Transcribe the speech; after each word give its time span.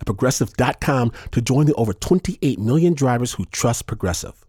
at 0.00 0.06
progressive.com 0.06 1.12
to 1.32 1.40
join 1.40 1.66
the 1.66 1.74
over 1.74 1.92
28 1.92 2.58
million 2.58 2.94
drivers 2.94 3.32
who 3.32 3.44
trust 3.46 3.86
Progressive. 3.86 4.44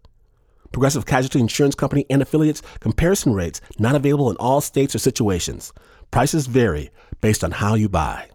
Progressive 0.72 1.04
Casualty 1.06 1.40
Insurance 1.40 1.74
Company 1.74 2.06
and 2.10 2.22
affiliates 2.22 2.62
comparison 2.78 3.34
rates 3.34 3.60
not 3.78 3.94
available 3.94 4.30
in 4.30 4.36
all 4.36 4.60
states 4.60 4.94
or 4.94 4.98
situations. 4.98 5.72
Prices 6.10 6.46
vary 6.46 6.90
based 7.20 7.42
on 7.42 7.50
how 7.50 7.74
you 7.74 7.88
buy. 7.88 8.28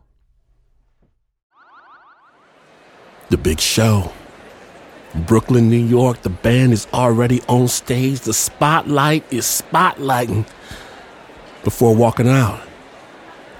The 3.30 3.38
big 3.38 3.60
show. 3.60 4.12
Brooklyn, 5.16 5.70
New 5.70 5.78
York, 5.78 6.22
the 6.24 6.30
band 6.30 6.74
is 6.74 6.88
already 6.94 7.42
on 7.44 7.70
stage. 7.70 8.20
The 8.20 8.34
spotlight 8.34 9.24
is 9.32 9.46
spotlighting. 9.46 10.46
Before 11.64 11.96
walking 11.96 12.28
out, 12.28 12.62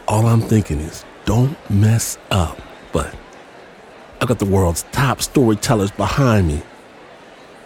all 0.08 0.28
I'm 0.28 0.42
thinking 0.42 0.80
is 0.80 1.06
don't 1.24 1.58
mess 1.70 2.18
up. 2.30 2.62
But 2.92 3.16
I 4.26 4.28
got 4.28 4.40
the 4.40 4.46
world's 4.46 4.82
top 4.92 5.22
storytellers 5.22 5.92
behind 5.92 6.48
me. 6.48 6.64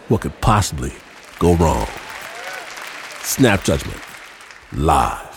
What 0.09 0.19
could 0.19 0.41
possibly 0.41 0.91
go 1.39 1.55
wrong? 1.55 1.87
Snap 3.21 3.63
Judgment, 3.63 4.01
live. 4.73 5.28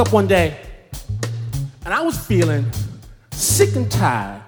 Up 0.00 0.12
one 0.12 0.26
day 0.26 0.56
and 1.84 1.92
I 1.92 2.00
was 2.00 2.16
feeling 2.18 2.64
sick 3.32 3.76
and 3.76 3.90
tired 3.90 4.42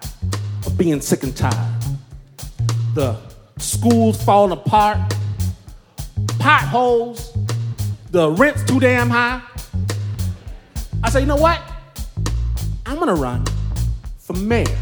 of 0.65 0.79
being 0.79 1.01
sick 1.03 1.25
and 1.25 1.37
tired. 1.37 1.83
The 2.95 3.19
school's 3.59 4.23
falling 4.25 4.53
apart, 4.53 4.99
potholes, 6.39 7.37
the 8.11 8.31
rent's 8.31 8.65
too 8.65 8.81
damn 8.81 9.11
high. 9.11 9.43
I 11.05 11.11
said, 11.11 11.21
you 11.21 11.27
know 11.27 11.37
what? 11.37 11.61
I'm 12.87 12.99
gonna 12.99 13.15
run 13.15 13.45
for 14.19 14.33
mayor. 14.35 14.79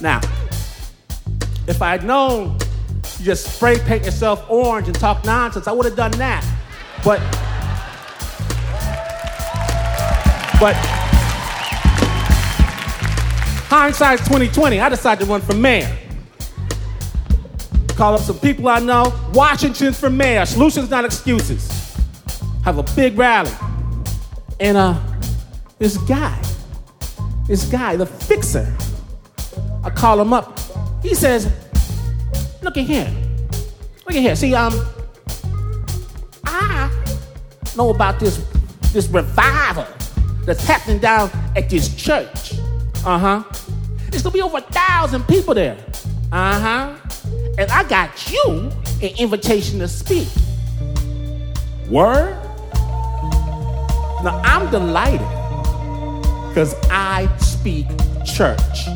Now, 0.00 0.20
if 1.66 1.82
I 1.82 1.90
had 1.90 2.04
known 2.04 2.56
you 3.18 3.24
just 3.24 3.56
spray 3.56 3.78
paint 3.78 4.04
yourself 4.04 4.44
orange 4.48 4.86
and 4.86 4.98
talk 4.98 5.24
nonsense, 5.24 5.66
I 5.66 5.72
would 5.72 5.86
have 5.86 5.96
done 5.96 6.12
that. 6.12 6.44
But, 7.04 7.20
but, 10.60 10.76
hindsight's 13.70 14.22
2020. 14.24 14.78
I 14.78 14.90
decided 14.90 15.24
to 15.24 15.30
run 15.30 15.40
for 15.40 15.54
mayor. 15.54 15.90
Call 17.96 18.14
up 18.14 18.20
some 18.20 18.38
people 18.38 18.68
I 18.68 18.78
know. 18.78 19.12
Washington's 19.32 19.98
for 19.98 20.10
mayor. 20.10 20.44
Solutions, 20.44 20.90
not 20.90 21.06
excuses. 21.06 21.96
Have 22.62 22.76
a 22.76 22.82
big 22.94 23.16
rally. 23.16 23.50
And 24.60 24.76
uh, 24.76 25.00
this 25.78 25.96
guy, 25.96 26.38
this 27.46 27.64
guy, 27.64 27.96
the 27.96 28.04
fixer, 28.04 28.70
I 29.82 29.88
call 29.88 30.20
him 30.20 30.34
up. 30.34 30.60
He 31.02 31.14
says, 31.14 31.50
Look 32.60 32.76
at 32.76 32.84
here. 32.84 33.10
Look 34.06 34.14
at 34.14 34.20
here. 34.20 34.36
See, 34.36 34.54
um, 34.54 34.74
I 36.44 36.90
know 37.76 37.88
about 37.88 38.20
this 38.20 38.44
this 38.92 39.06
revival 39.08 39.86
that's 40.44 40.64
happening 40.64 40.98
down 40.98 41.30
at 41.56 41.68
this 41.68 41.94
church. 41.94 42.54
Uh 43.04 43.18
huh. 43.18 43.44
There's 44.10 44.22
gonna 44.22 44.32
be 44.32 44.42
over 44.42 44.58
a 44.58 44.62
thousand 44.62 45.26
people 45.28 45.54
there. 45.54 45.76
Uh 46.32 46.60
huh. 46.60 46.96
And 47.58 47.70
I 47.70 47.82
got 47.84 48.30
you 48.30 48.70
an 49.02 49.10
invitation 49.18 49.78
to 49.80 49.88
speak. 49.88 50.28
Word? 51.88 52.36
Now 54.22 54.40
I'm 54.44 54.70
delighted 54.70 55.20
because 56.48 56.74
I 56.90 57.28
speak 57.38 57.86
church. 58.24 58.86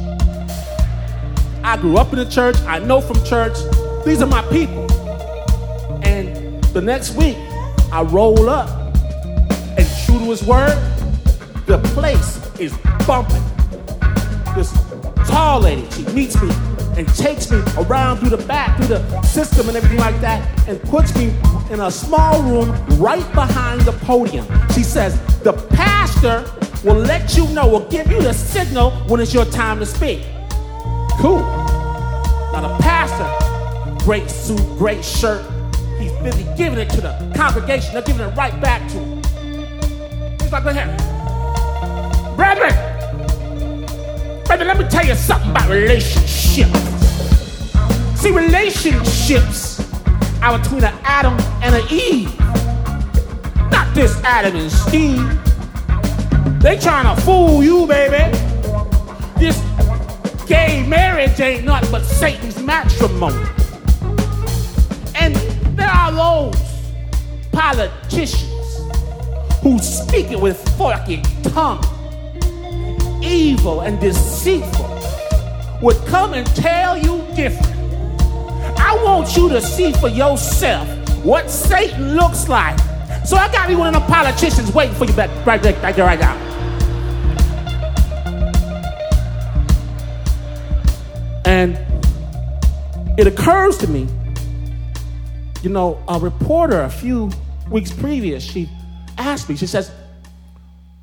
I 1.63 1.79
grew 1.81 1.97
up 1.97 2.13
in 2.13 2.19
the 2.19 2.27
church. 2.27 2.57
I 2.67 2.79
know 2.79 3.01
from 3.01 3.23
church. 3.25 3.57
These 4.05 4.21
are 4.21 4.27
my 4.27 4.43
people. 4.51 4.85
And 6.05 6.63
the 6.75 6.83
next 6.83 7.15
week, 7.15 7.37
I 7.91 8.03
roll 8.03 8.51
up, 8.51 8.69
and 9.79 9.89
true 10.05 10.19
to 10.19 10.25
his 10.27 10.43
word, 10.43 10.77
the 11.67 11.79
place 11.95 12.39
is 12.61 12.77
bumping. 13.07 13.43
This 14.55 14.73
tall 15.29 15.61
lady, 15.61 15.89
she 15.91 16.05
meets 16.13 16.41
me 16.41 16.51
and 16.97 17.09
takes 17.17 17.51
me 17.51 17.61
around 17.79 18.19
through 18.19 18.31
the 18.31 18.45
back, 18.47 18.77
through 18.77 18.89
the 18.89 19.23
system 19.23 19.69
and 19.69 19.77
everything 19.77 19.99
like 19.99 20.21
that, 20.21 20.69
and 20.69 20.81
puts 20.83 21.17
me 21.17 21.35
in 21.71 21.81
a 21.81 21.91
small 21.91 22.43
room 22.43 22.71
right 22.99 23.27
behind 23.35 23.81
the 23.83 23.93
podium. 23.93 24.47
She 24.75 24.83
says, 24.83 25.19
The 25.41 25.55
pastor 25.71 26.45
will 26.85 26.97
let 26.97 27.37
you 27.37 27.49
know, 27.49 27.67
will 27.67 27.89
give 27.89 28.11
you 28.11 28.21
the 28.21 28.33
signal 28.33 28.91
when 29.09 29.21
it's 29.21 29.33
your 29.33 29.47
time 29.47 29.79
to 29.81 29.87
speak. 29.87 30.23
Cool. 31.19 31.41
Now 32.53 32.77
the 32.77 32.83
pastor, 32.83 34.05
great 34.05 34.31
suit, 34.31 34.61
great 34.79 35.05
shirt. 35.05 35.45
He's 35.99 36.13
busy 36.19 36.47
giving 36.57 36.79
it 36.79 36.91
to 36.91 37.01
the 37.01 37.33
congregation. 37.35 37.95
They're 37.95 38.03
giving 38.03 38.27
it 38.27 38.37
right 38.37 38.61
back 38.61 38.89
to 38.91 38.99
him. 38.99 40.39
He's 40.41 40.53
like, 40.53 40.65
look 40.65 40.75
here. 40.75 41.14
Brethren, 42.37 42.75
brethren, 44.45 44.69
let 44.69 44.79
me 44.79 44.89
tell 44.89 45.07
you 45.07 45.15
something 45.15 45.51
about 45.51 45.69
relationships. 45.69 46.79
See, 48.21 48.31
relationships 48.31 49.81
are 50.43 50.59
between 50.59 50.85
an 50.85 50.95
Adam 51.05 51.35
and 51.63 51.75
an 51.75 51.87
Eve. 51.91 52.39
Not 53.71 53.95
this 53.95 54.17
Adam 54.25 54.57
and 54.57 54.71
Steve. 54.71 55.23
They 56.61 56.79
trying 56.79 57.15
to 57.15 57.23
fool 57.23 57.63
you, 57.63 57.87
baby. 57.87 58.37
This 59.39 59.59
Gay 60.47 60.87
marriage 60.87 61.41
ain't 61.41 61.65
nothing 61.65 61.91
but 61.91 62.05
Satan's 62.05 62.63
matrimony. 62.63 63.47
And 65.15 65.35
there 65.75 65.89
are 65.89 66.13
those 66.13 66.61
politicians 67.51 68.83
who 69.63 69.79
speak 69.79 70.33
it 70.33 70.39
with 70.39 70.59
forky 70.77 71.23
tongue, 71.43 71.83
evil 73.25 73.81
and 73.81 73.99
deceitful, 74.01 74.91
would 75.81 75.97
come 76.07 76.35
and 76.35 76.47
tell 76.55 76.97
you 76.97 77.25
different. 77.35 77.75
I 78.79 79.01
want 79.05 79.37
you 79.37 79.49
to 79.49 79.61
see 79.61 79.93
for 79.93 80.09
yourself 80.09 80.89
what 81.25 81.51
Satan 81.51 82.17
looks 82.17 82.49
like. 82.49 82.79
So 83.25 83.37
I 83.37 83.51
got 83.51 83.69
me 83.69 83.77
one 83.77 83.89
of 83.89 83.95
them 83.95 84.11
politicians 84.11 84.73
waiting 84.73 84.95
for 84.95 85.07
you 85.07 85.15
back 85.15 85.31
right 85.47 85.63
there, 85.63 85.75
right 85.81 85.97
there, 85.97 86.05
right 86.05 86.21
now. 86.21 86.35
And 91.47 91.79
it 93.19 93.27
occurs 93.27 93.79
to 93.79 93.87
me, 93.87 94.07
you 95.63 95.71
know, 95.71 96.03
a 96.09 96.19
reporter 96.19 96.81
a 96.83 96.91
few 96.91 97.31
weeks 97.71 97.93
previous, 97.93 98.43
she 98.43 98.69
asked 99.19 99.49
me, 99.49 99.57
she 99.57 99.67
says, 99.67 99.91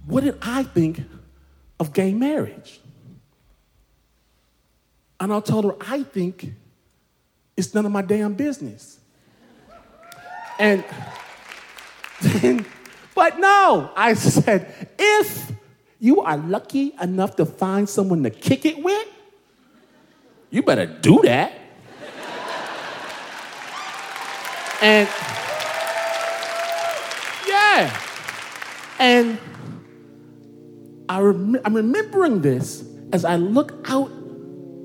What 0.06 0.23
did 0.23 0.38
I 0.41 0.63
think 0.63 1.01
of 1.81 1.94
gay 1.94 2.13
marriage? 2.13 2.80
And 5.19 5.33
I 5.33 5.39
told 5.39 5.66
her, 5.66 5.75
I 5.81 6.04
think 6.04 6.54
it's 7.57 7.74
none 7.74 7.88
of 7.88 7.92
my 7.92 8.04
damn 8.04 8.36
business. 8.36 9.00
And 10.60 10.86
then, 12.22 12.68
but 13.16 13.39
no, 13.39 13.92
I 13.95 14.13
said, 14.13 14.89
if 15.00 15.51
you 16.00 16.22
are 16.22 16.38
lucky 16.38 16.94
enough 17.01 17.36
to 17.38 17.48
find 17.48 17.89
someone 17.89 18.22
to 18.24 18.30
kick 18.30 18.63
it 18.66 18.83
with, 18.83 19.07
you 20.51 20.62
better 20.62 20.86
do 20.86 21.22
that. 21.24 21.54
and 24.83 25.10
yeah. 27.48 28.01
And 29.00 29.39
I 31.11 31.19
rem- 31.19 31.59
I'm 31.65 31.75
remembering 31.75 32.41
this 32.41 32.85
as 33.11 33.25
I 33.25 33.35
look 33.35 33.73
out 33.89 34.09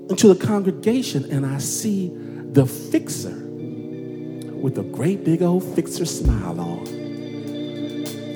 into 0.09 0.27
the 0.27 0.35
congregation 0.35 1.23
and 1.31 1.45
I 1.45 1.57
see 1.59 2.11
the 2.51 2.65
fixer 2.65 3.31
with 3.31 4.77
a 4.77 4.83
great 4.83 5.23
big 5.23 5.41
old 5.41 5.63
fixer 5.73 6.03
smile 6.03 6.59
on, 6.59 6.83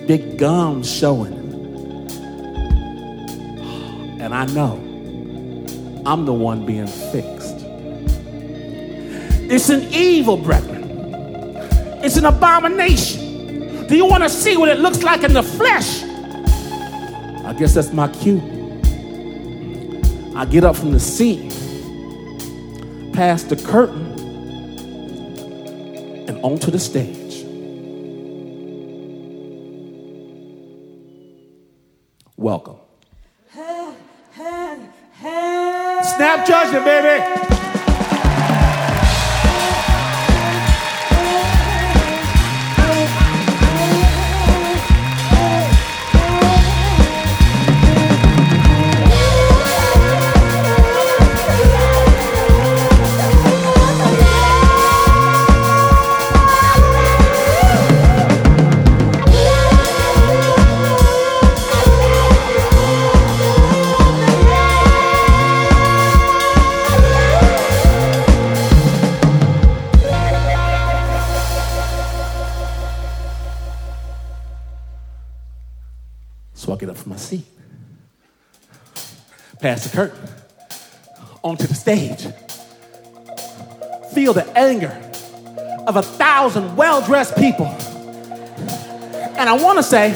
big 0.08 0.38
gums 0.38 0.90
showing. 0.90 1.34
And 4.22 4.34
I 4.34 4.46
know 4.46 4.76
I'm 6.06 6.24
the 6.24 6.34
one 6.34 6.66
being 6.66 6.88
fixed. 6.88 7.58
It's 9.52 9.68
an 9.68 9.82
evil, 9.94 10.38
brethren. 10.38 10.86
It's 12.02 12.16
an 12.16 12.24
abomination. 12.24 13.86
Do 13.88 13.98
you 13.98 14.06
want 14.06 14.24
to 14.24 14.30
see 14.30 14.56
what 14.56 14.70
it 14.70 14.80
looks 14.80 15.04
like 15.04 15.24
in 15.24 15.34
the 15.34 15.44
flesh? 15.44 16.06
I 17.62 17.64
guess 17.64 17.76
that's 17.76 17.94
my 17.94 18.08
cue. 18.08 18.42
I 20.36 20.46
get 20.46 20.64
up 20.64 20.76
from 20.76 20.94
the 20.94 21.00
seat, 21.00 21.52
past 23.14 23.50
the 23.50 23.56
curtain, 23.56 24.18
and 26.28 26.44
onto 26.44 26.72
the 26.72 26.80
stage. 26.80 27.46
Welcome. 32.36 32.78
Snap 36.16 36.48
judgment, 36.48 36.84
baby. 36.84 37.51
The 79.84 79.96
curtain, 79.96 80.20
onto 81.44 81.68
the 81.68 81.76
stage, 81.76 82.28
feel 84.14 84.34
the 84.34 84.46
anger 84.58 84.92
of 85.88 85.96
a 85.96 86.02
thousand 86.02 86.76
well 86.76 87.02
dressed 87.02 87.36
people. 87.36 87.66
And 87.66 89.50
I 89.50 89.54
want 89.54 89.80
to 89.80 89.84
say, 89.84 90.10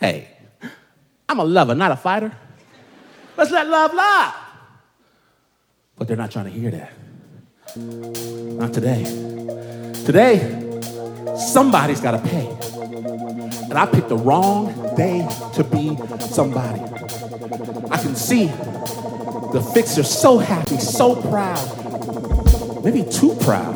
hey, 0.00 0.28
I'm 1.28 1.38
a 1.38 1.44
lover, 1.44 1.74
not 1.74 1.92
a 1.92 1.96
fighter. 1.96 2.32
Let's 3.36 3.50
let 3.50 3.68
love 3.68 3.94
lie. 3.94 4.34
But 5.96 6.08
they're 6.08 6.16
not 6.16 6.30
trying 6.30 6.46
to 6.46 6.50
hear 6.50 6.70
that. 6.70 6.92
Not 7.76 8.74
today. 8.74 9.04
Today, 10.04 10.80
somebody's 11.36 12.00
got 12.00 12.12
to 12.12 12.18
pay. 12.18 12.48
And 13.70 13.74
I 13.74 13.86
picked 13.86 14.08
the 14.08 14.16
wrong 14.16 14.74
day 14.96 15.26
to 15.54 15.62
be 15.62 15.96
somebody. 16.18 16.80
I 17.90 17.98
can 17.98 18.14
see 18.14 18.46
the 18.46 19.70
fixer 19.74 20.04
so 20.04 20.38
happy, 20.38 20.78
so 20.78 21.20
proud, 21.20 22.84
maybe 22.84 23.02
too 23.10 23.34
proud. 23.40 23.74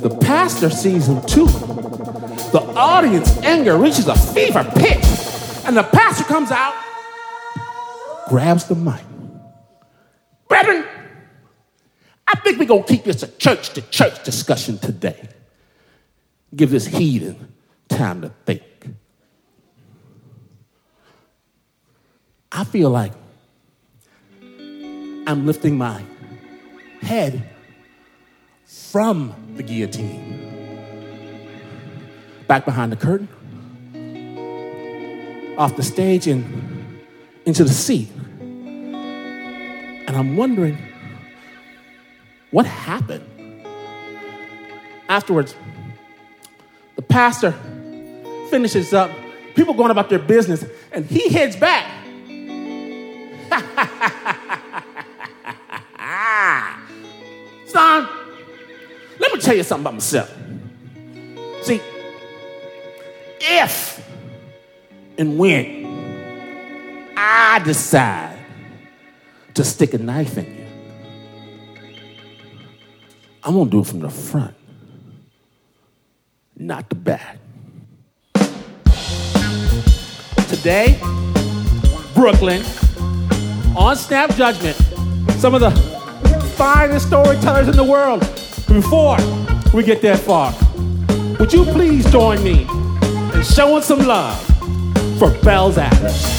The 0.00 0.16
pastor 0.20 0.70
sees 0.70 1.08
him 1.08 1.20
too. 1.26 1.46
The 1.46 2.62
audience 2.76 3.36
anger 3.38 3.76
reaches 3.76 4.06
a 4.06 4.16
fever 4.16 4.62
pitch, 4.76 5.04
and 5.64 5.76
the 5.76 5.82
pastor 5.82 6.24
comes 6.24 6.52
out, 6.52 6.74
grabs 8.28 8.66
the 8.66 8.76
mic. 8.76 9.02
Brethren, 10.48 10.84
I 12.28 12.36
think 12.40 12.58
we're 12.58 12.66
gonna 12.66 12.84
keep 12.84 13.02
this 13.02 13.24
a 13.24 13.28
church 13.28 13.70
to 13.70 13.82
church 13.82 14.22
discussion 14.22 14.78
today. 14.78 15.28
Give 16.54 16.70
this 16.70 16.86
heathen 16.86 17.52
time 17.88 18.22
to 18.22 18.28
think. 18.44 18.62
I 22.56 22.64
feel 22.64 22.88
like 22.88 23.12
I'm 25.26 25.44
lifting 25.44 25.76
my 25.76 26.02
head 27.02 27.42
from 28.64 29.34
the 29.56 29.62
guillotine. 29.62 30.42
Back 32.48 32.64
behind 32.64 32.92
the 32.92 32.96
curtain, 32.96 33.28
off 35.58 35.76
the 35.76 35.82
stage, 35.82 36.26
and 36.26 36.98
into 37.44 37.62
the 37.62 37.74
seat. 37.74 38.08
And 38.40 40.16
I'm 40.16 40.38
wondering 40.38 40.78
what 42.52 42.64
happened. 42.64 43.24
Afterwards, 45.10 45.54
the 46.94 47.02
pastor 47.02 47.52
finishes 48.48 48.94
up, 48.94 49.10
people 49.54 49.74
going 49.74 49.90
about 49.90 50.08
their 50.08 50.20
business, 50.20 50.64
and 50.90 51.04
he 51.04 51.28
heads 51.28 51.54
back. 51.54 51.85
Tell 59.46 59.56
you 59.56 59.62
something 59.62 59.84
about 59.84 59.94
myself. 59.94 60.28
See, 61.62 61.80
if 63.40 64.04
and 65.16 65.38
when 65.38 67.14
I 67.16 67.60
decide 67.60 68.36
to 69.54 69.62
stick 69.62 69.94
a 69.94 69.98
knife 69.98 70.36
in 70.36 70.46
you, 70.46 70.66
I'm 73.44 73.54
gonna 73.54 73.70
do 73.70 73.80
it 73.80 73.86
from 73.86 74.00
the 74.00 74.10
front, 74.10 74.54
not 76.56 76.88
the 76.88 76.96
back. 76.96 77.38
Today, 80.48 80.98
Brooklyn, 82.14 82.64
on 83.76 83.94
Snap 83.94 84.34
Judgment, 84.34 84.76
some 85.38 85.54
of 85.54 85.60
the 85.60 85.70
finest 86.56 87.06
storytellers 87.06 87.68
in 87.68 87.76
the 87.76 87.84
world. 87.84 88.24
Before 88.76 89.16
we 89.72 89.82
get 89.84 90.02
that 90.02 90.18
far, 90.18 90.52
would 91.40 91.50
you 91.50 91.64
please 91.64 92.04
join 92.12 92.44
me 92.44 92.66
in 93.32 93.42
showing 93.42 93.82
some 93.82 94.00
love 94.00 94.38
for 95.18 95.30
Bell's 95.42 95.78
Adams? 95.78 96.35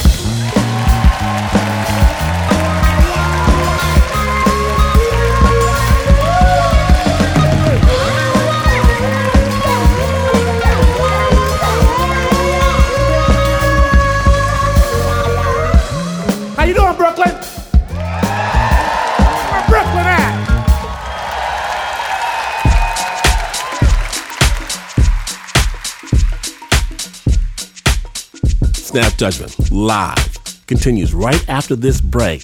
Snap 28.98 29.16
Judgment 29.16 29.70
live 29.70 30.66
continues 30.66 31.14
right 31.14 31.48
after 31.48 31.76
this 31.76 32.00
break. 32.00 32.42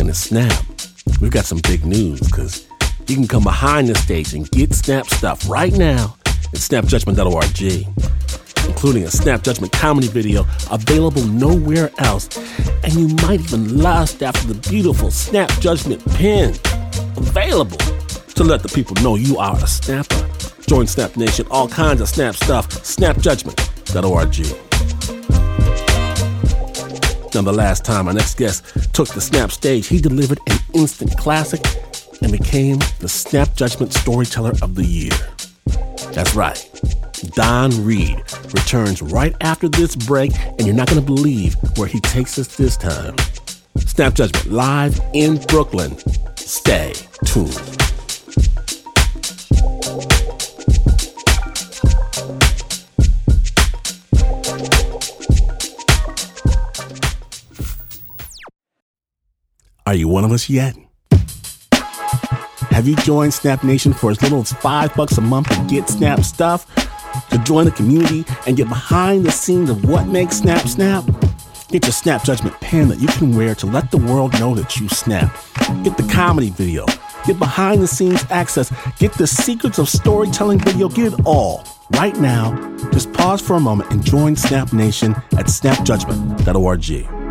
And 0.00 0.08
it's 0.08 0.18
Snap. 0.18 0.64
We've 1.20 1.30
got 1.30 1.44
some 1.44 1.58
big 1.58 1.84
news 1.84 2.20
because 2.20 2.66
you 3.06 3.16
can 3.16 3.28
come 3.28 3.42
behind 3.42 3.88
the 3.88 3.94
stage 3.94 4.32
and 4.32 4.50
get 4.50 4.72
Snap 4.72 5.04
stuff 5.04 5.46
right 5.46 5.74
now 5.74 6.16
at 6.24 6.54
snapjudgment.org. 6.54 7.86
including 8.66 9.04
a 9.04 9.10
Snap 9.10 9.42
Judgment 9.42 9.74
comedy 9.74 10.08
video 10.08 10.46
available 10.70 11.22
nowhere 11.26 11.90
else. 11.98 12.34
And 12.82 12.94
you 12.94 13.08
might 13.16 13.40
even 13.40 13.76
lust 13.76 14.22
after 14.22 14.54
the 14.54 14.68
beautiful 14.70 15.10
Snap 15.10 15.50
Judgment 15.60 16.02
pin 16.14 16.54
available 17.18 17.76
to 18.36 18.42
let 18.42 18.62
the 18.62 18.72
people 18.74 18.96
know 19.02 19.16
you 19.16 19.36
are 19.36 19.56
a 19.56 19.66
snapper. 19.66 20.30
Join 20.66 20.86
Snap 20.86 21.14
Nation, 21.18 21.46
all 21.50 21.68
kinds 21.68 22.00
of 22.00 22.08
snap 22.08 22.36
stuff, 22.36 22.70
snapjudgment.org. 22.70 24.73
Now, 27.34 27.42
the 27.42 27.52
last 27.52 27.84
time 27.84 28.06
our 28.06 28.14
next 28.14 28.36
guest 28.36 28.64
took 28.94 29.08
the 29.08 29.20
Snap 29.20 29.50
stage, 29.50 29.88
he 29.88 30.00
delivered 30.00 30.38
an 30.46 30.58
instant 30.72 31.18
classic 31.18 31.60
and 32.22 32.30
became 32.30 32.78
the 33.00 33.08
Snap 33.08 33.56
Judgment 33.56 33.92
Storyteller 33.92 34.52
of 34.62 34.76
the 34.76 34.84
Year. 34.84 35.10
That's 36.12 36.36
right. 36.36 36.64
Don 37.34 37.84
Reed 37.84 38.22
returns 38.52 39.02
right 39.02 39.34
after 39.40 39.68
this 39.68 39.96
break, 39.96 40.30
and 40.38 40.64
you're 40.64 40.76
not 40.76 40.88
going 40.88 41.00
to 41.00 41.06
believe 41.06 41.56
where 41.76 41.88
he 41.88 41.98
takes 42.00 42.38
us 42.38 42.54
this 42.56 42.76
time. 42.76 43.16
Snap 43.78 44.14
Judgment 44.14 44.52
live 44.52 45.00
in 45.12 45.38
Brooklyn. 45.48 45.96
Stay 46.36 46.92
tuned. 47.24 47.73
Are 59.86 59.94
you 59.94 60.08
one 60.08 60.24
of 60.24 60.32
us 60.32 60.48
yet? 60.48 60.74
Have 62.70 62.88
you 62.88 62.96
joined 62.96 63.34
Snap 63.34 63.62
Nation 63.62 63.92
for 63.92 64.10
as 64.10 64.22
little 64.22 64.40
as 64.40 64.50
five 64.50 64.94
bucks 64.94 65.18
a 65.18 65.20
month 65.20 65.50
to 65.50 65.62
get 65.68 65.90
Snap 65.90 66.20
stuff? 66.20 66.66
To 67.28 67.38
join 67.44 67.66
the 67.66 67.70
community 67.70 68.24
and 68.46 68.56
get 68.56 68.70
behind 68.70 69.26
the 69.26 69.30
scenes 69.30 69.68
of 69.68 69.84
what 69.84 70.08
makes 70.08 70.38
Snap 70.38 70.66
Snap? 70.66 71.04
Get 71.68 71.84
your 71.84 71.92
Snap 71.92 72.24
Judgment 72.24 72.58
pen 72.62 72.88
that 72.88 72.98
you 72.98 73.08
can 73.08 73.36
wear 73.36 73.54
to 73.56 73.66
let 73.66 73.90
the 73.90 73.98
world 73.98 74.32
know 74.40 74.54
that 74.54 74.78
you 74.78 74.88
snap. 74.88 75.36
Get 75.82 75.98
the 75.98 76.10
comedy 76.10 76.48
video. 76.48 76.86
Get 77.26 77.38
behind 77.38 77.82
the 77.82 77.86
scenes 77.86 78.24
access. 78.30 78.72
Get 78.98 79.12
the 79.12 79.26
secrets 79.26 79.78
of 79.78 79.90
storytelling 79.90 80.60
video. 80.60 80.88
Get 80.88 81.12
it 81.12 81.20
all. 81.26 81.62
Right 81.90 82.16
now, 82.16 82.56
just 82.90 83.12
pause 83.12 83.42
for 83.42 83.54
a 83.54 83.60
moment 83.60 83.90
and 83.92 84.02
join 84.02 84.34
Snap 84.34 84.72
Nation 84.72 85.12
at 85.32 85.46
snapjudgment.org. 85.46 87.23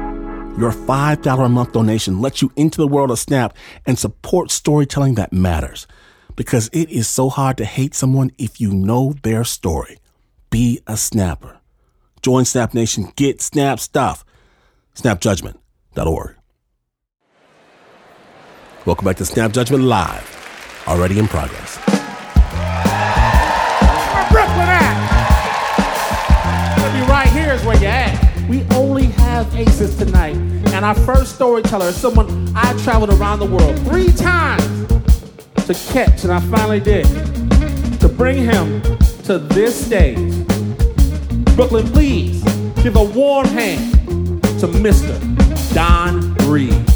Your 0.55 0.71
$5 0.71 1.45
a 1.45 1.49
month 1.49 1.71
donation 1.71 2.21
lets 2.21 2.43
you 2.43 2.51
into 2.55 2.77
the 2.77 2.87
world 2.87 3.09
of 3.09 3.17
Snap 3.17 3.57
and 3.87 3.97
support 3.97 4.51
storytelling 4.51 5.15
that 5.15 5.33
matters. 5.33 5.87
Because 6.35 6.69
it 6.71 6.91
is 6.91 7.07
so 7.07 7.29
hard 7.29 7.57
to 7.57 7.65
hate 7.65 7.95
someone 7.95 8.29
if 8.37 8.61
you 8.61 8.71
know 8.71 9.15
their 9.23 9.43
story. 9.43 9.97
Be 10.51 10.79
a 10.85 10.95
snapper. 10.95 11.59
Join 12.21 12.45
Snap 12.45 12.75
Nation. 12.75 13.11
Get 13.15 13.41
Snap 13.41 13.79
stuff. 13.79 14.23
SnapJudgment.org. 14.95 16.35
Welcome 18.85 19.05
back 19.05 19.17
to 19.17 19.25
Snap 19.25 19.53
Judgment 19.53 19.85
Live. 19.85 20.83
Already 20.87 21.17
in 21.17 21.27
progress. 21.27 21.77
Where 24.13 24.27
Brooklyn 24.29 24.69
at? 24.69 24.93
Gonna 26.77 26.93
be 26.93 27.11
right 27.11 27.29
here 27.29 27.53
is 27.53 27.65
where 27.65 27.79
you 27.79 27.87
at. 27.87 28.23
We 28.47 28.61
only 28.75 28.92
have 29.43 29.55
aces 29.55 29.95
tonight, 29.97 30.35
and 30.35 30.85
our 30.85 30.95
first 30.95 31.35
storyteller 31.35 31.87
is 31.87 31.95
someone 31.95 32.51
I 32.55 32.73
traveled 32.83 33.09
around 33.09 33.39
the 33.39 33.45
world 33.45 33.77
three 33.87 34.11
times 34.11 34.63
to 35.67 35.73
catch, 35.91 36.23
and 36.23 36.31
I 36.31 36.39
finally 36.39 36.79
did. 36.79 37.05
To 37.99 38.09
bring 38.09 38.37
him 38.37 38.81
to 39.23 39.39
this 39.39 39.85
stage. 39.85 40.33
Brooklyn, 41.55 41.87
please 41.87 42.43
give 42.83 42.95
a 42.95 43.03
warm 43.03 43.47
hand 43.47 44.43
to 44.59 44.67
Mr. 44.67 45.13
Don 45.73 46.33
Reed. 46.49 46.92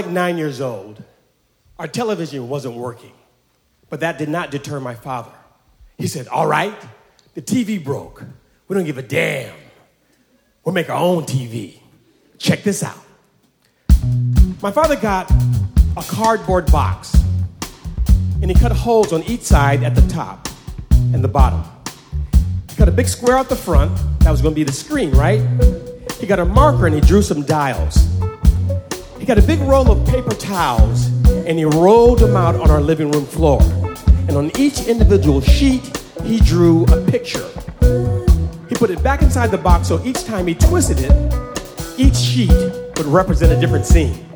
Like 0.00 0.10
nine 0.10 0.38
years 0.38 0.62
old, 0.62 1.02
our 1.78 1.86
television 1.86 2.48
wasn't 2.48 2.74
working, 2.74 3.12
but 3.90 4.00
that 4.00 4.16
did 4.16 4.30
not 4.30 4.50
deter 4.50 4.80
my 4.80 4.94
father. 4.94 5.32
He 5.98 6.06
said, 6.06 6.26
All 6.28 6.46
right, 6.46 6.74
the 7.34 7.42
TV 7.42 7.82
broke. 7.82 8.24
We 8.66 8.76
don't 8.76 8.86
give 8.86 8.96
a 8.96 9.02
damn. 9.02 9.54
We'll 10.64 10.72
make 10.72 10.88
our 10.88 10.98
own 10.98 11.24
TV. 11.24 11.80
Check 12.38 12.62
this 12.62 12.82
out. 12.82 12.96
My 14.62 14.70
father 14.70 14.96
got 14.96 15.30
a 15.98 16.02
cardboard 16.02 16.72
box, 16.72 17.14
and 18.40 18.50
he 18.50 18.54
cut 18.54 18.72
holes 18.72 19.12
on 19.12 19.22
each 19.24 19.42
side 19.42 19.82
at 19.82 19.94
the 19.94 20.06
top 20.08 20.48
and 21.12 21.22
the 21.22 21.28
bottom. 21.28 21.62
He 22.70 22.76
cut 22.76 22.88
a 22.88 22.92
big 22.92 23.08
square 23.08 23.36
out 23.36 23.50
the 23.50 23.56
front, 23.56 23.94
that 24.20 24.30
was 24.30 24.40
gonna 24.40 24.54
be 24.54 24.64
the 24.64 24.72
screen, 24.72 25.10
right? 25.10 25.42
He 26.18 26.26
got 26.26 26.38
a 26.38 26.46
marker 26.46 26.86
and 26.86 26.94
he 26.94 27.02
drew 27.02 27.20
some 27.20 27.42
dials. 27.42 27.98
He 29.20 29.26
got 29.26 29.36
a 29.36 29.42
big 29.42 29.60
roll 29.60 29.90
of 29.90 30.08
paper 30.08 30.34
towels 30.34 31.08
and 31.28 31.58
he 31.58 31.66
rolled 31.66 32.20
them 32.20 32.34
out 32.36 32.54
on 32.54 32.70
our 32.70 32.80
living 32.80 33.10
room 33.10 33.26
floor. 33.26 33.60
And 34.26 34.30
on 34.30 34.50
each 34.58 34.86
individual 34.86 35.42
sheet, 35.42 35.94
he 36.24 36.40
drew 36.40 36.84
a 36.86 37.04
picture. 37.04 37.46
He 38.70 38.74
put 38.74 38.88
it 38.88 39.02
back 39.02 39.20
inside 39.20 39.50
the 39.50 39.58
box 39.58 39.88
so 39.88 40.02
each 40.06 40.24
time 40.24 40.46
he 40.46 40.54
twisted 40.54 41.00
it, 41.00 41.12
each 41.98 42.16
sheet 42.16 42.50
would 42.96 43.04
represent 43.04 43.52
a 43.52 43.60
different 43.60 43.84
scene. 43.84 44.26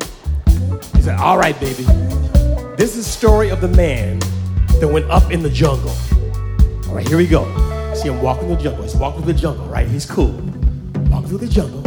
He 0.93 1.01
said, 1.01 1.17
All 1.17 1.39
right, 1.39 1.59
baby, 1.59 1.83
this 2.77 2.95
is 2.95 3.05
the 3.05 3.11
story 3.11 3.49
of 3.49 3.61
the 3.61 3.69
man 3.69 4.19
that 4.79 4.87
went 4.87 5.09
up 5.09 5.31
in 5.31 5.41
the 5.41 5.49
jungle. 5.49 5.95
All 6.87 6.93
right, 6.93 7.07
here 7.07 7.17
we 7.17 7.25
go. 7.25 7.43
See 7.95 8.09
him 8.09 8.21
walking 8.21 8.49
the 8.49 8.55
jungle. 8.55 8.83
He's 8.83 8.95
walking 8.95 9.23
through 9.23 9.33
the 9.33 9.39
jungle, 9.39 9.65
right? 9.65 9.87
He's 9.87 10.05
cool. 10.05 10.33
Walking 11.09 11.27
through 11.27 11.39
the 11.39 11.47
jungle. 11.47 11.81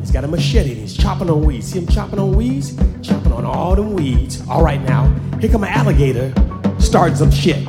He's 0.00 0.10
got 0.10 0.24
a 0.24 0.28
machete 0.28 0.72
and 0.72 0.80
he's 0.80 0.96
chopping 0.96 1.30
on 1.30 1.44
weeds. 1.44 1.68
See 1.68 1.78
him 1.78 1.86
chopping 1.86 2.18
on 2.18 2.32
weeds? 2.32 2.74
Chopping 3.02 3.32
on 3.32 3.44
all 3.44 3.76
them 3.76 3.92
weeds. 3.92 4.42
All 4.48 4.64
right, 4.64 4.80
now, 4.82 5.08
here 5.38 5.50
come 5.50 5.62
an 5.62 5.70
alligator 5.70 6.32
starting 6.80 7.16
some 7.16 7.30
shit. 7.30 7.64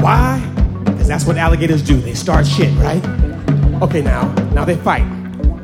Why? 0.00 0.40
Because 0.84 1.08
that's 1.08 1.24
what 1.24 1.36
alligators 1.36 1.80
do. 1.80 1.96
They 1.96 2.14
start 2.14 2.46
shit, 2.46 2.76
right? 2.78 3.02
Okay, 3.82 4.02
now, 4.02 4.30
now 4.52 4.64
they 4.64 4.76
fight. 4.76 5.04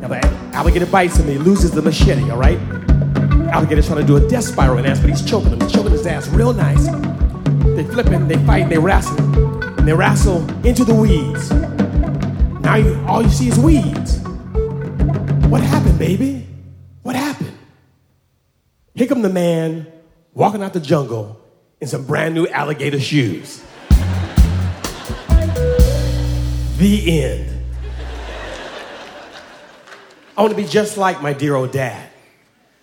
Now 0.01 0.09
the 0.09 0.25
alligator 0.55 0.87
bites 0.87 1.19
him, 1.19 1.27
he 1.27 1.39
loses 1.39 1.73
the 1.73 1.83
machete, 1.83 2.31
all 2.31 2.39
right? 2.39 2.59
Alligator's 3.53 3.87
trying 3.87 4.01
to 4.01 4.07
do 4.07 4.17
a 4.17 4.29
death 4.29 4.45
spiral 4.45 4.79
in 4.79 4.87
ass, 4.87 5.01
but 5.01 5.11
he's 5.11 5.25
choking 5.25 5.51
him. 5.51 5.61
He's 5.61 5.73
choking 5.73 5.91
his 5.93 6.07
ass 6.07 6.29
real 6.29 6.53
nice. 6.53 6.87
They 7.65 7.85
flip 7.85 8.07
him, 8.07 8.29
they 8.29 8.39
fight, 8.47 8.63
and 8.63 8.73
they 8.73 8.79
wrestle. 8.79 9.19
And 9.79 9.87
they 9.87 9.93
wrestle 9.93 10.49
into 10.65 10.85
the 10.85 10.95
weeds. 10.95 11.51
Now 12.63 12.77
you, 12.77 13.03
all 13.07 13.23
you 13.23 13.31
see 13.31 13.49
is 13.49 13.59
weeds. 13.59 14.20
What 15.51 15.65
happened, 15.65 15.99
baby? 15.99 16.47
What 17.03 17.17
happened? 17.17 17.59
Here 18.95 19.09
come 19.09 19.21
the 19.21 19.29
man 19.29 19.85
walking 20.33 20.63
out 20.63 20.75
the 20.75 20.79
jungle 20.79 21.41
in 21.81 21.89
some 21.89 22.07
brand 22.07 22.37
new 22.37 22.47
alligator 22.47 23.01
shoes. 23.01 23.61
The 26.79 27.21
end. 27.21 27.65
I 30.39 30.43
want 30.43 30.53
to 30.53 30.57
be 30.57 30.69
just 30.69 30.97
like 30.97 31.21
my 31.21 31.33
dear 31.33 31.57
old 31.57 31.73
dad. 31.73 32.09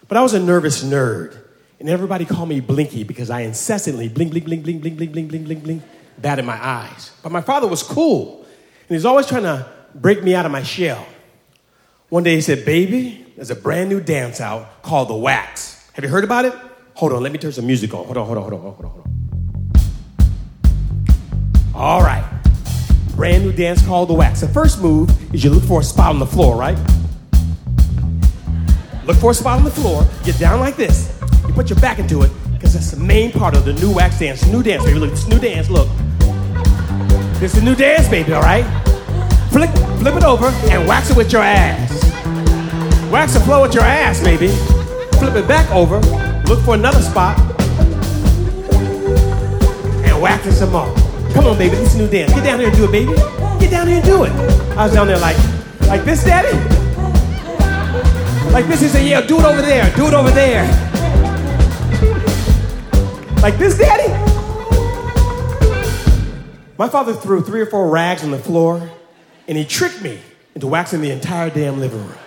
But 0.09 0.17
I 0.17 0.21
was 0.21 0.33
a 0.33 0.39
nervous 0.41 0.83
nerd, 0.83 1.37
and 1.79 1.87
everybody 1.87 2.25
called 2.25 2.49
me 2.49 2.59
Blinky 2.59 3.05
because 3.05 3.29
I 3.29 3.43
incessantly 3.43 4.09
blink, 4.09 4.31
blink, 4.31 4.43
blink, 4.43 4.63
blink, 4.63 4.81
blink, 4.81 4.97
blink, 4.97 5.13
blink, 5.13 5.29
blink, 5.29 5.45
blink, 5.45 5.63
blink, 5.63 5.83
bat 6.17 6.37
in 6.37 6.45
my 6.45 6.61
eyes. 6.61 7.11
But 7.23 7.31
my 7.31 7.39
father 7.39 7.65
was 7.65 7.81
cool, 7.81 8.39
and 8.41 8.89
he 8.89 8.95
was 8.95 9.05
always 9.05 9.25
trying 9.25 9.43
to 9.43 9.71
break 9.95 10.21
me 10.21 10.35
out 10.35 10.45
of 10.45 10.51
my 10.51 10.63
shell. 10.63 11.07
One 12.09 12.23
day 12.23 12.35
he 12.35 12.41
said, 12.41 12.63
Baby, 12.63 13.25
there's 13.35 13.51
a 13.51 13.55
brand 13.55 13.89
new 13.89 13.99
dance 13.99 14.39
out 14.39 14.81
called 14.81 15.09
The 15.09 15.15
Wax. 15.15 15.89
Have 15.91 16.05
you 16.05 16.09
heard 16.09 16.23
about 16.23 16.45
it? 16.45 16.53
Hold 16.93 17.11
on, 17.11 17.21
let 17.21 17.33
me 17.33 17.37
turn 17.37 17.51
some 17.51 17.67
music 17.67 17.93
on. 17.93 18.05
Hold 18.05 18.15
on, 18.15 18.25
hold 18.25 18.37
on, 18.37 18.43
hold 18.43 18.53
on, 18.53 18.61
hold 18.61 18.85
on, 18.85 18.91
hold 18.91 19.03
on. 19.03 19.13
All 21.75 22.01
right. 22.01 22.23
Brand 23.17 23.43
new 23.43 23.51
dance 23.51 23.85
called 23.85 24.07
The 24.07 24.13
Wax. 24.13 24.39
The 24.39 24.47
first 24.47 24.81
move 24.81 25.09
is 25.35 25.43
you 25.43 25.49
look 25.49 25.65
for 25.65 25.81
a 25.81 25.83
spot 25.83 26.11
on 26.11 26.19
the 26.19 26.25
floor, 26.25 26.55
right? 26.55 26.77
Look 29.05 29.17
for 29.17 29.31
a 29.31 29.33
spot 29.33 29.57
on 29.57 29.65
the 29.65 29.71
floor, 29.71 30.07
get 30.23 30.39
down 30.39 30.61
like 30.61 30.77
this. 30.77 31.13
You 31.45 31.53
put 31.53 31.69
your 31.69 31.79
back 31.79 31.99
into 31.99 32.21
it, 32.21 32.31
because 32.53 32.73
that's 32.73 32.91
the 32.91 33.03
main 33.03 33.33
part 33.33 33.53
of 33.53 33.65
the 33.65 33.73
new 33.73 33.93
wax 33.93 34.17
dance. 34.19 34.45
New 34.45 34.63
dance, 34.63 34.85
baby. 34.85 34.99
Look, 34.99 35.09
this 35.09 35.27
new 35.27 35.39
dance, 35.39 35.69
look. 35.69 35.89
This 37.39 37.53
is 37.53 37.59
the 37.59 37.65
new 37.65 37.75
dance, 37.75 38.07
baby, 38.07 38.31
all 38.31 38.41
right? 38.43 38.63
Flick, 39.51 39.71
flip 39.99 40.15
it 40.15 40.23
over, 40.23 40.47
and 40.69 40.87
wax 40.87 41.09
it 41.09 41.17
with 41.17 41.31
your 41.31 41.41
ass. 41.43 41.91
Wax 43.11 43.33
the 43.33 43.39
floor 43.41 43.61
with 43.61 43.73
your 43.73 43.83
ass, 43.83 44.21
maybe. 44.23 44.49
Flip 45.17 45.35
it 45.35 45.47
back 45.47 45.69
over, 45.71 45.99
look 46.47 46.59
for 46.63 46.75
another 46.75 47.01
spot, 47.01 47.39
and 50.05 50.21
wax 50.21 50.45
it 50.45 50.53
some 50.53 50.71
more. 50.71 50.93
Come 51.33 51.47
on, 51.47 51.57
baby, 51.57 51.75
this 51.75 51.93
is 51.93 51.95
a 51.95 52.03
new 52.03 52.09
dance. 52.09 52.33
Get 52.33 52.43
down 52.43 52.59
here 52.59 52.69
and 52.69 52.77
do 52.77 52.85
it, 52.85 52.91
baby. 52.91 53.13
Get 53.59 53.71
down 53.71 53.87
here 53.87 53.97
and 53.97 54.05
do 54.05 54.23
it. 54.23 54.31
I 54.77 54.85
was 54.85 54.93
down 54.93 55.07
there 55.07 55.19
like, 55.19 55.37
like 55.87 56.03
this, 56.03 56.23
daddy? 56.23 56.55
Like 58.51 58.65
this, 58.67 58.81
he 58.81 58.87
said, 58.87 59.05
yeah, 59.05 59.21
do 59.21 59.39
it 59.39 59.45
over 59.45 59.61
there, 59.61 59.89
do 59.95 60.07
it 60.07 60.13
over 60.13 60.31
there. 60.31 60.65
Like 63.41 63.57
this, 63.57 63.77
daddy? 63.77 64.11
My 66.77 66.87
father 66.87 67.13
threw 67.13 67.41
three 67.41 67.61
or 67.61 67.65
four 67.65 67.89
rags 67.89 68.23
on 68.23 68.31
the 68.31 68.39
floor, 68.39 68.89
and 69.47 69.57
he 69.57 69.65
tricked 69.65 70.01
me 70.01 70.19
into 70.55 70.67
waxing 70.67 71.01
the 71.01 71.11
entire 71.11 71.49
damn 71.49 71.79
living 71.79 71.99
room. 71.99 72.17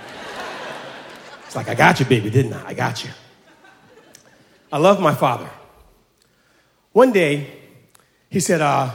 It's 1.46 1.56
like, 1.56 1.68
I 1.68 1.74
got 1.74 1.98
you, 1.98 2.06
baby, 2.06 2.30
didn't 2.30 2.52
I? 2.52 2.68
I 2.68 2.74
got 2.74 3.04
you. 3.04 3.10
I 4.72 4.78
love 4.78 5.00
my 5.00 5.14
father. 5.14 5.50
One 6.92 7.12
day, 7.12 7.48
he 8.28 8.38
said, 8.40 8.60
uh, 8.60 8.94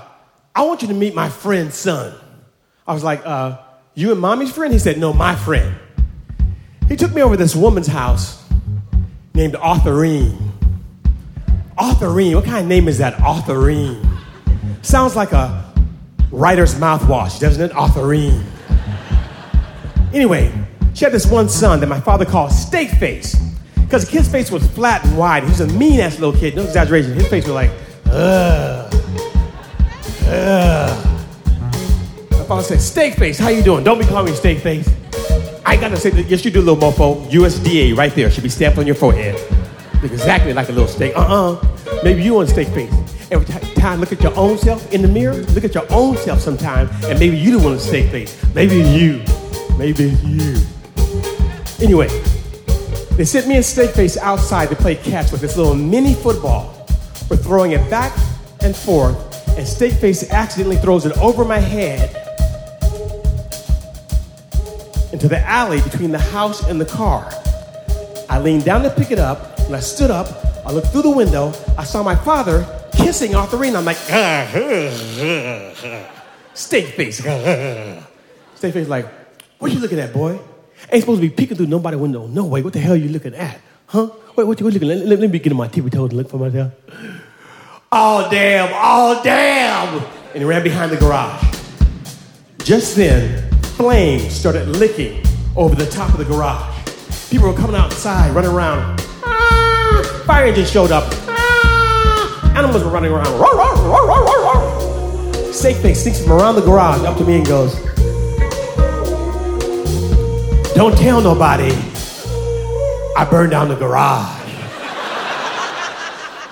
I 0.56 0.62
want 0.64 0.82
you 0.82 0.88
to 0.88 0.94
meet 0.94 1.14
my 1.14 1.28
friend's 1.30 1.76
son. 1.76 2.16
I 2.88 2.94
was 2.94 3.04
like, 3.04 3.26
uh, 3.26 3.58
You 3.94 4.12
and 4.12 4.22
mommy's 4.22 4.52
friend? 4.54 4.72
He 4.72 4.80
said, 4.80 4.98
No, 4.98 5.12
my 5.12 5.36
friend. 5.36 5.76
He 6.88 6.96
took 6.96 7.14
me 7.14 7.22
over 7.22 7.36
this 7.36 7.56
woman's 7.56 7.88
house 7.88 8.42
named 9.34 9.56
Authorine. 9.56 10.38
Authorine, 11.78 12.36
what 12.36 12.46
kind 12.46 12.60
of 12.60 12.68
name 12.68 12.88
is 12.88 13.00
that? 13.00 13.20
Authorine. 13.20 14.08
Sounds 14.82 15.16
like 15.16 15.34
a 15.34 15.65
writer's 16.36 16.76
mouthwash, 16.76 17.40
doesn't 17.40 17.72
it? 17.72 17.76
Authorine. 17.76 18.44
Anyway, 20.14 20.52
she 20.94 21.06
had 21.06 21.14
this 21.14 21.26
one 21.26 21.50
son 21.50 21.80
that 21.80 21.88
my 21.88 22.00
father 22.00 22.26
called 22.26 22.52
Steak 22.52 22.90
Face. 22.92 23.36
Because 23.76 24.06
the 24.06 24.12
kid's 24.12 24.30
face 24.30 24.52
was 24.52 24.66
flat 24.68 25.06
and 25.06 25.18
wide. 25.18 25.44
He 25.44 25.50
was 25.50 25.62
a 25.62 25.68
mean 25.68 26.00
ass 26.00 26.20
little 26.20 26.38
kid, 26.38 26.56
no 26.56 26.64
exaggeration. 26.64 27.14
His 27.14 27.28
face 27.28 27.46
was 27.46 27.54
like, 27.54 27.72
ugh. 28.08 28.94
Ugh. 30.28 31.22
My 32.32 32.44
father 32.46 32.64
said, 32.64 32.82
Steak 32.82 33.16
Face, 33.16 33.38
how 33.38 33.50
you 33.50 33.64
doing? 33.64 33.84
Don't 33.84 34.00
be 34.00 34.06
calling 34.06 34.32
me 34.32 34.38
Steak 34.38 34.60
Face. 34.60 34.90
I 35.66 35.78
gotta 35.78 35.98
say. 35.98 36.12
Yes, 36.12 36.46
you 36.46 36.52
do, 36.52 36.62
little 36.62 36.78
mofo. 36.78 37.28
USDA 37.30 37.98
right 37.98 38.14
there. 38.14 38.30
Should 38.30 38.44
be 38.44 38.50
stamped 38.50 38.78
on 38.78 38.86
your 38.86 38.96
forehead. 38.96 39.36
Exactly 40.04 40.54
like 40.54 40.70
a 40.70 40.72
little 40.72 40.88
steak. 40.88 41.18
Uh-uh. 41.18 41.60
Maybe 42.04 42.24
you 42.24 42.36
want 42.36 42.50
steak 42.50 42.68
face. 42.70 42.94
Every 43.36 43.54
time, 43.76 44.00
look 44.00 44.14
at 44.14 44.24
your 44.24 44.34
own 44.38 44.58
self 44.58 44.94
in 44.94 45.02
the 45.02 45.10
mirror. 45.10 45.34
Look 45.34 45.66
at 45.66 45.76
your 45.76 45.86
own 45.92 46.16
self 46.16 46.40
sometime, 46.40 46.88
and 47.04 47.20
maybe 47.20 47.36
you 47.36 47.52
don't 47.52 47.66
want 47.66 47.78
to 47.78 47.86
steak 47.86 48.10
face. 48.10 48.42
Maybe 48.56 48.78
you. 48.78 49.26
Maybe 49.78 50.12
you. 50.24 50.56
Anyway, 51.82 52.08
they 53.18 53.26
sent 53.26 53.50
me 53.50 53.58
and 53.58 53.66
steak 53.66 53.90
face 53.90 54.16
outside 54.16 54.70
to 54.70 54.76
play 54.78 54.96
catch 54.96 55.34
with 55.34 55.42
this 55.42 55.58
little 55.58 55.76
mini 55.76 56.14
football. 56.14 56.88
We're 57.30 57.36
throwing 57.36 57.74
it 57.74 57.90
back 57.90 58.18
and 58.62 58.74
forth, 58.74 59.18
and 59.58 59.68
steak 59.68 59.96
face 59.96 60.32
accidentally 60.32 60.78
throws 60.78 61.06
it 61.06 61.18
over 61.18 61.44
my 61.44 61.60
head 61.60 62.16
into 65.12 65.28
the 65.28 65.42
alley 65.46 65.82
between 65.82 66.12
the 66.12 66.20
house 66.20 66.66
and 66.70 66.80
the 66.80 66.86
car. 66.86 67.30
I 68.30 68.40
leaned 68.40 68.64
down 68.64 68.84
to 68.84 68.90
pick 68.90 69.12
it 69.12 69.20
up, 69.20 69.60
and 69.60 69.76
I 69.76 69.82
stood 69.82 70.10
up. 70.10 70.28
I 70.66 70.72
looked 70.72 70.88
through 70.88 71.02
the 71.02 71.12
window. 71.12 71.52
I 71.78 71.84
saw 71.84 72.02
my 72.02 72.16
father 72.16 72.66
kissing 72.98 73.36
Authorine. 73.36 73.76
I'm 73.76 73.86
like, 73.86 73.98
steak 76.54 76.86
face. 76.96 77.18
steak 78.56 78.74
face, 78.74 78.88
like, 78.88 79.06
what 79.60 79.72
you 79.72 79.80
looking 79.80 80.00
at, 80.00 80.14
boy? 80.14 80.40
Ain't 80.92 81.02
supposed 81.02 81.22
to 81.22 81.28
be 81.28 81.34
peeking 81.34 81.58
through 81.58 81.68
nobody 81.68 81.98
window. 81.98 82.28
No 82.28 82.46
way. 82.46 82.62
What 82.62 82.74
the 82.74 82.80
hell 82.80 82.94
are 82.94 82.98
you 82.98 83.10
looking 83.10 83.34
at? 83.34 83.60
Huh? 83.88 84.10
Wait, 84.36 84.46
what 84.46 84.60
you, 84.60 84.68
you 84.68 84.72
looking 84.72 84.92
at? 84.92 84.98
Let, 85.06 85.20
let 85.20 85.32
me 85.32 85.40
get 85.40 85.52
on 85.52 85.58
my 85.58 85.68
tippy 85.68 85.90
toes 85.90 86.10
and 86.10 86.18
look 86.18 86.30
for 86.30 86.38
myself. 86.38 86.74
Oh, 87.92 88.28
damn. 88.30 88.70
Oh, 88.74 89.22
damn. 89.24 90.04
And 90.34 90.40
he 90.40 90.44
ran 90.44 90.64
behind 90.64 90.92
the 90.92 90.98
garage. 90.98 91.42
Just 92.60 92.96
then, 92.96 93.50
flames 93.78 94.34
started 94.34 94.68
licking 94.68 95.24
over 95.56 95.76
the 95.76 95.86
top 95.86 96.10
of 96.10 96.18
the 96.18 96.26
garage. 96.26 96.76
People 97.30 97.48
were 97.48 97.58
coming 97.58 97.76
outside, 97.76 98.36
running 98.36 98.52
around. 98.52 99.00
Ah! 99.24 100.24
Fire 100.26 100.46
engine 100.48 100.66
showed 100.66 100.92
up. 100.92 101.25
Animals 102.56 102.84
were 102.84 102.90
running 102.90 103.12
around. 103.12 103.28
Roar, 103.38 103.56
roar, 103.56 103.76
roar, 103.76 104.08
roar, 104.08 104.26
roar, 104.26 104.42
roar. 104.42 105.54
Steak 105.54 105.78
face 105.78 106.04
sneaks 106.04 106.22
from 106.22 106.32
around 106.34 106.56
the 106.56 106.62
garage 106.62 107.02
up 107.04 107.18
to 107.18 107.26
me 107.26 107.36
and 107.38 107.46
goes, 107.46 107.76
Don't 110.74 110.98
tell 110.98 111.22
nobody. 111.22 111.72
I 113.18 113.26
burned 113.30 113.52
down 113.52 113.70
the 113.70 113.76
garage. 113.76 114.42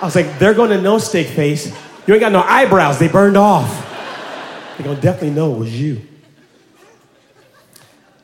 was 0.02 0.14
like, 0.14 0.38
they're 0.38 0.54
gonna 0.54 0.80
know, 0.80 0.98
steak 0.98 1.26
face. 1.28 1.66
You 2.06 2.14
ain't 2.14 2.20
got 2.20 2.32
no 2.32 2.42
eyebrows, 2.42 2.98
they 2.98 3.08
burned 3.08 3.36
off. 3.36 3.70
They're 4.76 4.86
gonna 4.86 5.00
definitely 5.00 5.30
know 5.30 5.54
it 5.54 5.58
was 5.58 5.80
you. 5.80 6.00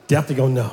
Definitely 0.07 0.37
gonna 0.37 0.55
know. 0.55 0.73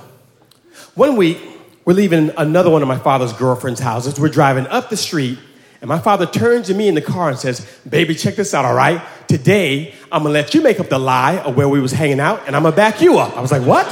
One 0.95 1.15
week, 1.15 1.37
we're 1.85 1.93
leaving 1.93 2.31
another 2.37 2.69
one 2.69 2.81
of 2.81 2.87
my 2.87 2.97
father's 2.97 3.33
girlfriend's 3.33 3.79
houses. 3.79 4.19
We're 4.19 4.29
driving 4.29 4.67
up 4.67 4.89
the 4.89 4.97
street, 4.97 5.39
and 5.81 5.87
my 5.87 5.99
father 5.99 6.25
turns 6.25 6.67
to 6.67 6.73
me 6.73 6.87
in 6.87 6.95
the 6.95 7.01
car 7.01 7.29
and 7.29 7.37
says, 7.37 7.65
Baby, 7.87 8.15
check 8.15 8.35
this 8.35 8.53
out, 8.53 8.65
all 8.65 8.73
right? 8.73 9.01
Today, 9.27 9.93
I'm 10.11 10.23
gonna 10.23 10.33
let 10.33 10.53
you 10.53 10.61
make 10.61 10.79
up 10.79 10.89
the 10.89 10.99
lie 10.99 11.37
of 11.37 11.55
where 11.55 11.69
we 11.69 11.79
was 11.79 11.91
hanging 11.91 12.19
out, 12.19 12.41
and 12.47 12.55
I'm 12.55 12.63
gonna 12.63 12.75
back 12.75 13.01
you 13.01 13.19
up. 13.19 13.35
I 13.37 13.41
was 13.41 13.51
like, 13.51 13.63
What? 13.63 13.87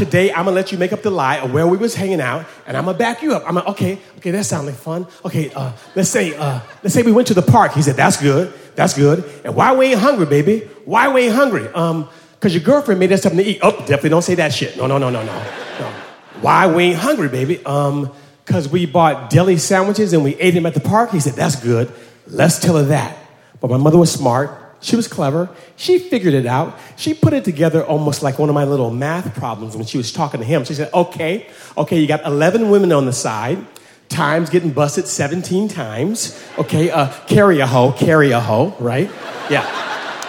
Today, 0.00 0.32
I'm 0.32 0.46
gonna 0.46 0.52
let 0.52 0.72
you 0.72 0.78
make 0.78 0.94
up 0.94 1.02
the 1.02 1.10
lie 1.10 1.40
of 1.40 1.52
where 1.52 1.66
we 1.66 1.76
was 1.76 1.94
hanging 1.94 2.22
out, 2.22 2.46
and 2.66 2.74
I'm 2.74 2.86
gonna 2.86 2.96
back 2.96 3.22
you 3.22 3.34
up. 3.34 3.42
I'm 3.46 3.54
like, 3.54 3.66
okay, 3.66 3.98
okay, 4.16 4.30
that 4.30 4.46
sounds 4.46 4.64
like 4.64 4.76
fun. 4.76 5.06
Okay, 5.26 5.50
uh, 5.52 5.72
let's 5.94 6.08
say, 6.08 6.34
uh, 6.34 6.60
let's 6.82 6.94
say 6.94 7.02
we 7.02 7.12
went 7.12 7.28
to 7.28 7.34
the 7.34 7.42
park. 7.42 7.72
He 7.72 7.82
said, 7.82 7.96
that's 7.96 8.16
good, 8.16 8.50
that's 8.76 8.94
good. 8.94 9.30
And 9.44 9.54
why 9.54 9.74
we 9.74 9.88
ain't 9.88 10.00
hungry, 10.00 10.24
baby? 10.24 10.60
Why 10.86 11.12
we 11.12 11.24
ain't 11.24 11.34
hungry? 11.34 11.68
Um, 11.74 12.08
cause 12.40 12.54
your 12.54 12.62
girlfriend 12.62 12.98
made 12.98 13.12
us 13.12 13.20
something 13.20 13.44
to 13.44 13.44
eat. 13.44 13.58
Oh, 13.60 13.72
definitely 13.80 14.08
don't 14.08 14.22
say 14.22 14.36
that 14.36 14.54
shit. 14.54 14.74
No, 14.78 14.86
no, 14.86 14.96
no, 14.96 15.10
no, 15.10 15.22
no. 15.22 15.44
no. 15.80 15.92
Why 16.40 16.66
we 16.66 16.84
ain't 16.84 16.98
hungry, 16.98 17.28
baby? 17.28 17.62
Um, 17.66 18.10
cause 18.50 18.68
we 18.68 18.84
bought 18.84 19.30
deli 19.30 19.56
sandwiches 19.56 20.12
and 20.12 20.24
we 20.24 20.34
ate 20.36 20.50
them 20.52 20.66
at 20.66 20.74
the 20.74 20.80
park. 20.80 21.10
He 21.10 21.20
said, 21.20 21.34
that's 21.34 21.56
good. 21.56 21.90
Let's 22.26 22.58
tell 22.58 22.76
her 22.76 22.84
that. 22.84 23.16
But 23.60 23.70
my 23.70 23.76
mother 23.76 23.98
was 23.98 24.12
smart. 24.12 24.50
She 24.80 24.96
was 24.96 25.06
clever. 25.06 25.50
She 25.76 25.98
figured 25.98 26.34
it 26.34 26.46
out. 26.46 26.78
She 26.96 27.12
put 27.12 27.32
it 27.32 27.44
together 27.44 27.84
almost 27.84 28.22
like 28.22 28.38
one 28.38 28.48
of 28.48 28.54
my 28.54 28.64
little 28.64 28.90
math 28.90 29.34
problems 29.34 29.76
when 29.76 29.84
she 29.84 29.98
was 29.98 30.12
talking 30.12 30.40
to 30.40 30.46
him. 30.46 30.64
She 30.64 30.74
said, 30.74 30.92
okay, 30.92 31.46
okay, 31.76 32.00
you 32.00 32.06
got 32.06 32.24
11 32.24 32.70
women 32.70 32.90
on 32.92 33.06
the 33.06 33.12
side. 33.12 33.64
Times 34.08 34.50
getting 34.50 34.72
busted 34.72 35.06
17 35.06 35.68
times. 35.68 36.42
Okay, 36.58 36.90
uh, 36.90 37.12
carry 37.26 37.60
a 37.60 37.66
hoe, 37.66 37.92
carry 37.92 38.32
a 38.32 38.40
hoe, 38.40 38.74
right? 38.80 39.10
Yeah. 39.48 39.64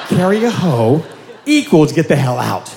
carry 0.10 0.44
a 0.44 0.52
hoe 0.52 1.04
equals 1.46 1.92
get 1.94 2.08
the 2.08 2.16
hell 2.16 2.38
out. 2.38 2.76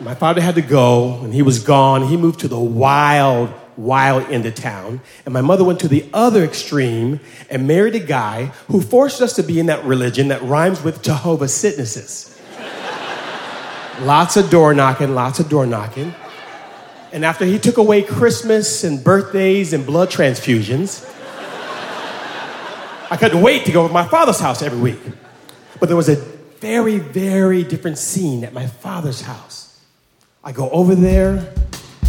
My 0.00 0.14
father 0.14 0.40
had 0.40 0.54
to 0.56 0.62
go, 0.62 1.20
and 1.20 1.32
he 1.32 1.42
was 1.42 1.60
gone. 1.60 2.06
He 2.06 2.16
moved 2.16 2.40
to 2.40 2.48
the 2.48 2.58
wild, 2.58 3.52
wild 3.76 4.28
in 4.30 4.42
the 4.42 4.50
town. 4.50 5.00
And 5.24 5.34
my 5.34 5.40
mother 5.40 5.64
went 5.64 5.80
to 5.80 5.88
the 5.88 6.08
other 6.12 6.44
extreme 6.44 7.20
and 7.50 7.66
married 7.66 7.94
a 7.94 8.00
guy 8.00 8.46
who 8.68 8.80
forced 8.80 9.20
us 9.20 9.34
to 9.36 9.42
be 9.42 9.58
in 9.60 9.66
that 9.66 9.84
religion 9.84 10.28
that 10.28 10.42
rhymes 10.42 10.82
with 10.82 11.02
Jehovah's 11.02 11.62
Witnesses. 11.62 12.38
lots 14.00 14.36
of 14.36 14.50
door 14.50 14.74
knocking, 14.74 15.14
lots 15.14 15.40
of 15.40 15.48
door 15.48 15.66
knocking. 15.66 16.14
And 17.12 17.24
after 17.24 17.44
he 17.44 17.58
took 17.58 17.76
away 17.76 18.02
Christmas 18.02 18.82
and 18.82 19.02
birthdays 19.02 19.72
and 19.72 19.86
blood 19.86 20.10
transfusions, 20.10 21.08
I 23.10 23.16
couldn't 23.16 23.42
wait 23.42 23.66
to 23.66 23.72
go 23.72 23.86
to 23.86 23.92
my 23.92 24.06
father's 24.06 24.40
house 24.40 24.62
every 24.62 24.80
week. 24.80 25.00
But 25.78 25.86
there 25.88 25.96
was 25.96 26.08
a 26.08 26.16
very, 26.16 26.98
very 26.98 27.62
different 27.62 27.98
scene 27.98 28.42
at 28.42 28.52
my 28.52 28.66
father's 28.66 29.20
house. 29.20 29.80
I 30.42 30.52
go 30.52 30.68
over 30.70 30.94
there, 30.94 31.54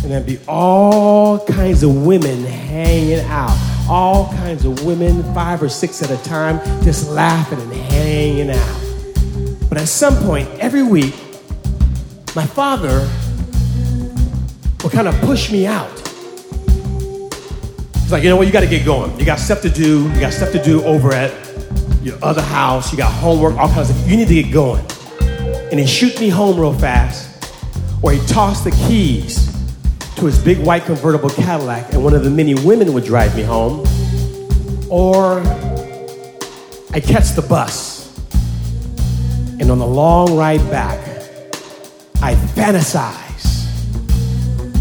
and 0.06 0.14
there'd 0.14 0.24
be 0.24 0.38
all 0.48 1.44
kinds 1.48 1.82
of 1.82 2.06
women 2.06 2.44
hanging 2.44 3.22
out. 3.22 3.58
All 3.90 4.32
kinds 4.34 4.64
of 4.64 4.86
women, 4.86 5.24
five 5.34 5.64
or 5.64 5.70
six 5.70 6.04
at 6.04 6.12
a 6.12 6.24
time, 6.24 6.60
just 6.84 7.10
laughing 7.10 7.60
and 7.60 7.74
hanging 7.74 8.52
out. 8.52 9.68
But 9.68 9.80
at 9.80 9.88
some 9.88 10.16
point, 10.18 10.48
every 10.60 10.84
week, 10.84 11.16
my 12.36 12.46
father 12.46 13.10
would 14.84 14.92
kind 14.92 15.08
of 15.08 15.20
push 15.22 15.52
me 15.52 15.66
out. 15.66 15.92
He's 17.96 18.12
like, 18.12 18.22
you 18.22 18.30
know 18.30 18.36
what, 18.36 18.46
you 18.46 18.54
got 18.54 18.60
to 18.60 18.68
get 18.68 18.86
going. 18.86 19.20
You 19.20 19.26
got 19.26 19.40
stuff 19.40 19.64
to 19.64 19.72
do. 19.72 20.04
You 20.14 20.20
got 20.20 20.34
stuff 20.34 20.52
to 20.52 20.64
do 20.64 20.84
over 20.84 21.14
at 21.14 21.34
your 22.04 22.24
other 22.24 22.44
house. 22.44 22.92
You 22.92 23.00
got 23.00 23.12
homework, 23.12 23.58
all 23.58 23.70
kinds 23.70 23.90
of. 23.90 24.08
You 24.08 24.18
need 24.18 24.28
to 24.28 24.36
get 24.36 24.54
going. 24.54 24.86
And 25.72 25.80
he 25.80 25.88
shoot 25.88 26.20
me 26.20 26.30
home 26.30 26.60
real 26.60 26.78
fast, 26.78 27.52
or 28.04 28.12
he 28.12 28.24
tossed 28.28 28.66
the 28.66 28.72
keys 28.88 29.55
to 30.16 30.26
his 30.26 30.38
big 30.40 30.58
white 30.60 30.86
convertible 30.86 31.30
Cadillac, 31.30 31.94
and 31.94 32.04
one 32.04 32.14
of 32.14 32.24
the 32.24 32.30
many 32.30 32.56
women 32.56 32.94
would 32.94 33.04
drive 33.04 33.36
me 33.36 33.44
home, 33.44 33.86
or 34.90 35.40
I 36.94 37.00
catch 37.00 37.32
the 37.32 37.46
bus. 37.48 37.96
And 39.60 39.72
on 39.72 39.80
the 39.80 39.88
long 39.88 40.36
ride 40.36 40.68
back, 40.70 41.00
I 42.22 42.36
fantasize 42.56 43.70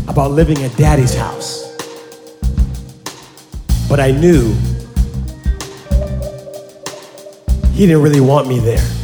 about 0.09 0.31
living 0.31 0.63
at 0.63 0.77
daddy's 0.77 1.15
house. 1.15 1.63
But 3.89 4.01
I 4.01 4.11
knew 4.13 4.55
he 7.73 7.87
didn't 7.87 8.03
really 8.03 8.21
want 8.21 8.49
me 8.49 8.61
there. 8.61 9.04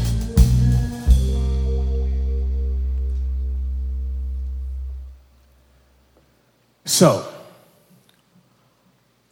So, 7.01 7.27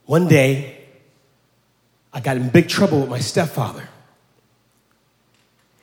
one 0.07 0.27
day, 0.27 0.87
I 2.15 2.21
got 2.21 2.39
in 2.39 2.49
big 2.49 2.67
trouble 2.67 3.01
with 3.01 3.11
my 3.11 3.19
stepfather. 3.19 3.87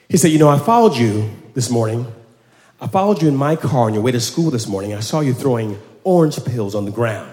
He 0.09 0.17
said, 0.17 0.31
You 0.31 0.39
know, 0.39 0.49
I 0.49 0.57
followed 0.57 0.97
you 0.97 1.29
this 1.53 1.69
morning. 1.69 2.11
I 2.81 2.87
followed 2.87 3.21
you 3.21 3.27
in 3.27 3.35
my 3.35 3.55
car 3.55 3.81
on 3.81 3.93
your 3.93 4.01
way 4.01 4.11
to 4.11 4.19
school 4.19 4.49
this 4.49 4.65
morning. 4.65 4.95
I 4.95 4.99
saw 5.01 5.19
you 5.19 5.35
throwing 5.35 5.79
orange 6.03 6.43
pills 6.43 6.73
on 6.73 6.85
the 6.85 6.91
ground. 6.91 7.31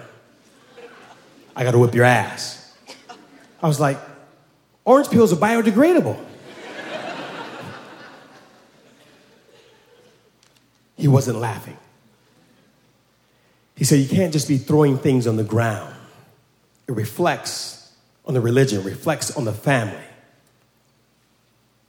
I 1.55 1.63
got 1.63 1.71
to 1.71 1.79
whip 1.79 1.95
your 1.95 2.05
ass. 2.05 2.77
I 3.59 3.67
was 3.67 3.79
like, 3.79 3.97
Orange 4.85 5.09
pills 5.09 5.33
are 5.33 5.37
biodegradable. 5.37 6.23
he 10.95 11.07
wasn't 11.07 11.39
laughing. 11.39 11.77
He 13.75 13.83
said, 13.83 13.99
You 13.99 14.07
can't 14.07 14.31
just 14.31 14.47
be 14.47 14.57
throwing 14.57 14.97
things 14.97 15.27
on 15.27 15.35
the 15.35 15.43
ground. 15.43 15.93
It 16.87 16.93
reflects 16.93 17.91
on 18.25 18.33
the 18.33 18.41
religion, 18.41 18.83
reflects 18.83 19.35
on 19.35 19.45
the 19.45 19.53
family. 19.53 19.97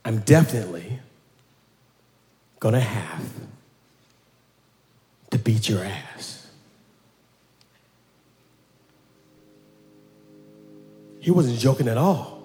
I'm 0.05 0.21
definitely 0.21 1.01
gonna 2.61 2.81
have 2.81 3.25
to 5.31 5.39
beat 5.39 5.69
your 5.69 5.83
ass. 5.85 6.47
He 11.21 11.31
wasn't 11.31 11.59
joking 11.59 11.89
at 11.89 11.97
all. 11.97 12.43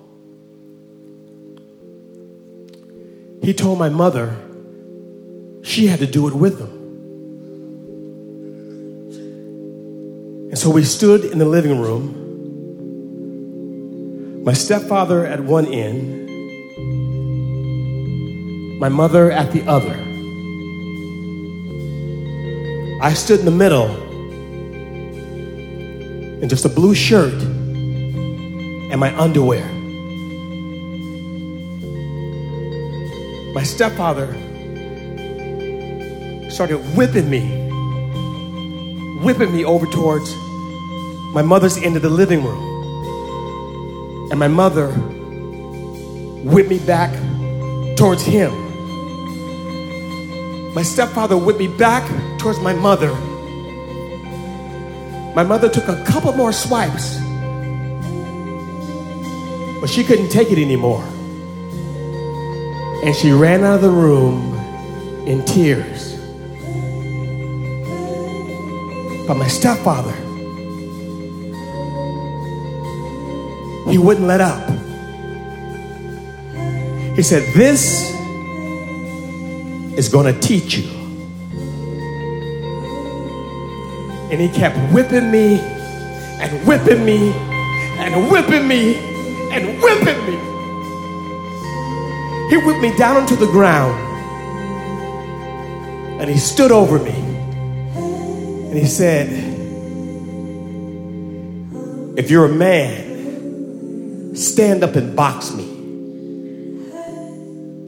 He 3.41 3.53
told 3.53 3.77
my 3.77 3.89
mother 3.89 4.37
she 5.63 5.87
had 5.87 5.99
to 5.99 6.07
do 6.07 6.27
it 6.27 6.33
with 6.33 6.59
him. 6.59 6.78
So 10.59 10.69
we 10.69 10.83
stood 10.83 11.23
in 11.23 11.39
the 11.39 11.45
living 11.45 11.79
room, 11.79 12.03
my 14.43 14.51
stepfather 14.51 15.25
at 15.25 15.39
one 15.39 15.65
end, 15.67 16.27
my 18.77 18.89
mother 18.89 19.31
at 19.31 19.53
the 19.53 19.65
other. 19.65 19.95
I 23.01 23.13
stood 23.13 23.39
in 23.39 23.45
the 23.45 23.51
middle 23.51 23.89
in 26.43 26.49
just 26.49 26.65
a 26.65 26.69
blue 26.69 26.93
shirt 26.93 27.41
and 27.41 28.99
my 28.99 29.17
underwear. 29.17 29.63
My 33.53 33.63
stepfather 33.63 34.27
started 36.51 36.79
whipping 36.97 37.29
me, 37.29 37.43
whipping 39.23 39.53
me 39.53 39.63
over 39.63 39.85
towards 39.85 40.35
my 41.33 41.41
mother's 41.43 41.77
into 41.77 41.99
the 41.99 42.09
living 42.09 42.43
room. 42.43 42.59
And 44.31 44.39
my 44.39 44.47
mother 44.47 44.91
whipped 46.43 46.69
me 46.69 46.79
back 46.79 47.13
towards 47.95 48.23
him. 48.23 48.51
My 50.73 50.83
stepfather 50.83 51.37
whipped 51.37 51.59
me 51.59 51.67
back 51.67 52.03
towards 52.39 52.59
my 52.59 52.73
mother. 52.73 53.13
My 55.35 55.43
mother 55.43 55.69
took 55.69 55.87
a 55.87 56.03
couple 56.05 56.31
more 56.33 56.51
swipes, 56.51 57.19
but 59.79 59.89
she 59.89 60.03
couldn't 60.03 60.29
take 60.29 60.51
it 60.51 60.57
anymore. 60.57 61.03
And 63.03 63.15
she 63.15 63.31
ran 63.31 63.63
out 63.63 63.75
of 63.75 63.81
the 63.81 63.89
room 63.89 64.55
in 65.27 65.45
tears. 65.45 66.15
But 69.27 69.35
my 69.35 69.47
stepfather, 69.47 70.15
he 73.89 73.97
wouldn't 73.97 74.27
let 74.27 74.39
up. 74.39 74.69
He 77.15 77.23
said, 77.23 77.43
This 77.53 78.13
is 79.97 80.07
going 80.09 80.33
to 80.33 80.39
teach 80.39 80.77
you. 80.77 80.89
And 84.31 84.39
he 84.39 84.47
kept 84.47 84.77
whipping 84.93 85.31
me 85.31 85.59
and 85.59 86.67
whipping 86.67 87.03
me 87.03 87.31
and 87.33 88.31
whipping 88.31 88.67
me 88.67 88.95
and 89.51 89.81
whipping 89.81 90.25
me. 90.25 90.37
He 92.49 92.57
whipped 92.65 92.81
me 92.81 92.95
down 92.95 93.17
onto 93.17 93.35
the 93.35 93.47
ground 93.47 94.05
and 96.21 96.29
he 96.29 96.37
stood 96.37 96.71
over 96.71 96.99
me 96.99 97.11
and 98.69 98.77
he 98.77 98.85
said, 98.85 99.29
If 102.17 102.29
you're 102.29 102.45
a 102.45 102.53
man, 102.53 103.08
stand 104.39 104.83
up 104.83 104.95
and 104.95 105.15
box 105.15 105.51
me. 105.51 105.65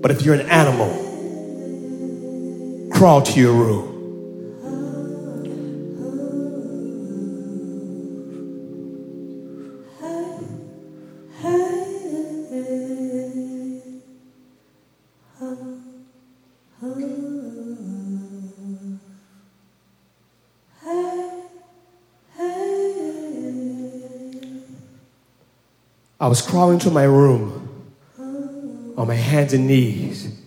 But 0.01 0.11
if 0.11 0.21
you're 0.23 0.35
an 0.35 0.49
animal, 0.49 0.89
crawl 2.91 3.21
to 3.21 3.39
your 3.39 3.53
room. 3.53 3.90
I 26.21 26.27
was 26.27 26.39
crawling 26.39 26.77
to 26.79 26.91
my 26.91 27.01
room 27.01 27.67
on 28.95 29.07
my 29.07 29.15
hands 29.15 29.53
and 29.53 29.65
knees. 29.65 30.39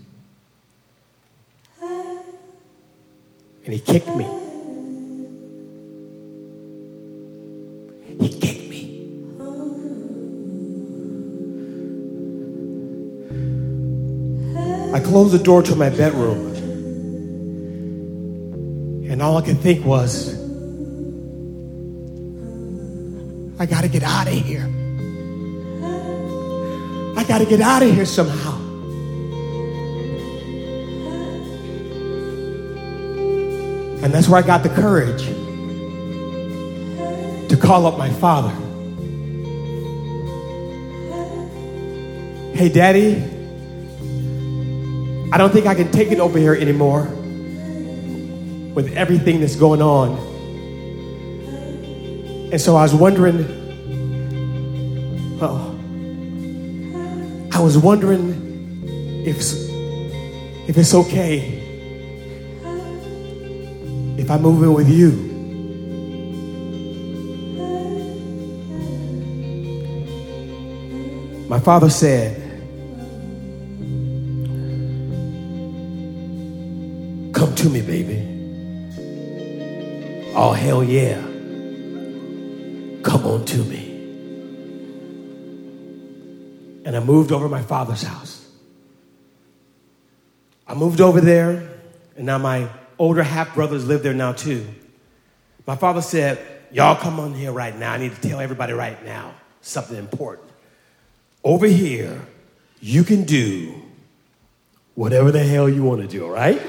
And 1.83 3.73
he 3.73 3.81
kicked 3.81 4.07
me. 4.07 4.25
He 8.21 8.29
kicked 8.29 8.69
me. 8.71 9.11
I 14.95 15.01
closed 15.01 15.33
the 15.33 15.43
door 15.43 15.61
to 15.65 15.75
my 15.75 15.91
bedroom. 15.91 16.55
And 19.11 19.21
all 19.21 19.39
I 19.39 19.43
could 19.43 19.59
think 19.59 19.85
was, 19.85 20.35
I 23.59 23.67
gotta 23.67 23.89
get 23.89 24.05
out 24.05 24.29
of 24.29 24.35
here. 24.35 24.74
I 27.25 27.27
got 27.27 27.39
to 27.39 27.47
get 27.47 27.63
out 27.63 27.83
of 27.83 27.91
here 27.91 28.05
somehow. 28.05 28.59
And 34.05 34.13
that's 34.13 34.29
where 34.29 34.39
I 34.39 34.47
got 34.47 34.63
the 34.63 34.69
courage 34.69 35.25
to 37.49 37.57
call 37.57 37.87
up 37.87 37.97
my 37.97 38.11
father. 38.11 38.51
Hey, 42.55 42.69
daddy, 42.69 43.17
I 45.33 45.39
don't 45.39 45.51
think 45.51 45.65
I 45.65 45.75
can 45.75 45.91
take 45.91 46.13
it 46.13 46.21
over 46.21 46.39
here 46.39 46.55
anymore 46.55 47.05
with 48.75 48.93
everything 48.95 49.41
that's 49.41 49.57
going 49.57 49.81
on. 49.81 50.19
And 52.53 52.61
so 52.61 52.77
I 52.77 52.83
was 52.83 52.95
wondering, 52.95 53.47
oh, 55.41 55.74
I 57.55 57.61
was 57.61 57.79
wondering 57.79 59.23
if, 59.25 59.37
if 60.69 60.77
it's 60.77 60.93
okay 60.93 61.61
if 64.19 64.29
I 64.29 64.39
move 64.39 64.65
in 64.65 64.75
with 64.75 64.89
you. 64.89 65.13
My 71.49 71.61
father 71.61 71.91
said, 71.91 72.41
Come 77.33 77.55
to 77.55 77.71
me, 77.71 77.83
baby. 77.83 78.21
Oh, 80.35 80.53
hell 80.53 80.83
yeah. 80.83 81.21
Come 83.05 83.25
on 83.27 83.45
to 83.45 83.59
me 83.59 83.84
and 86.95 87.03
I 87.03 87.07
moved 87.07 87.33
over 87.33 87.49
my 87.49 87.63
father's 87.63 88.05
house. 88.05 88.49
I 90.65 90.75
moved 90.75 91.01
over 91.01 91.21
there, 91.21 91.69
and 92.17 92.25
now 92.25 92.39
my 92.39 92.69
older 93.01 93.25
half 93.25 93.53
brothers 93.53 93.85
live 93.85 94.05
there 94.05 94.15
now 94.15 94.31
too. 94.31 94.65
My 95.67 95.75
father 95.75 96.01
said, 96.01 96.39
Y'all 96.71 96.95
come 96.95 97.19
on 97.19 97.35
here 97.35 97.51
right 97.51 97.77
now. 97.77 97.93
I 97.93 97.99
need 97.99 98.15
to 98.15 98.21
tell 98.21 98.39
everybody 98.39 98.73
right 98.75 99.05
now 99.05 99.35
something 99.61 99.97
important. 99.97 100.49
Over 101.43 101.67
here, 101.67 102.21
you 102.81 103.03
can 103.03 103.25
do 103.25 103.83
whatever 104.95 105.33
the 105.33 105.43
hell 105.43 105.69
you 105.69 105.83
want 105.83 106.01
to 106.01 106.07
do, 106.07 106.25
all 106.25 106.31
right? 106.31 106.61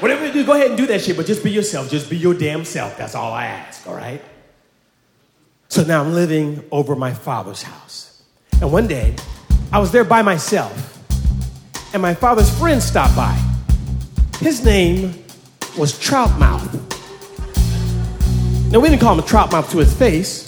Whatever 0.00 0.26
you 0.26 0.32
do, 0.32 0.46
go 0.46 0.52
ahead 0.52 0.68
and 0.68 0.76
do 0.76 0.86
that 0.86 1.00
shit, 1.00 1.16
but 1.16 1.26
just 1.26 1.42
be 1.42 1.50
yourself. 1.50 1.90
Just 1.90 2.08
be 2.08 2.16
your 2.16 2.34
damn 2.34 2.64
self. 2.64 2.96
That's 2.96 3.16
all 3.16 3.32
I 3.32 3.46
ask, 3.46 3.84
all 3.88 3.94
right? 3.94 4.22
So 5.68 5.82
now 5.82 6.02
I'm 6.02 6.12
living 6.12 6.64
over 6.70 6.94
my 6.94 7.12
father's 7.12 7.62
house. 7.62 8.22
And 8.60 8.72
one 8.72 8.86
day, 8.86 9.16
I 9.72 9.78
was 9.78 9.90
there 9.90 10.04
by 10.04 10.22
myself, 10.22 10.72
and 11.92 12.00
my 12.00 12.14
father's 12.14 12.50
friend 12.58 12.82
stopped 12.82 13.16
by. 13.16 13.32
His 14.38 14.64
name 14.64 15.24
was 15.76 15.92
Troutmouth. 15.92 16.72
Now, 18.70 18.80
we 18.80 18.88
didn't 18.88 19.00
call 19.00 19.14
him 19.14 19.20
a 19.20 19.22
Troutmouth 19.22 19.70
to 19.72 19.78
his 19.78 19.92
face. 19.92 20.46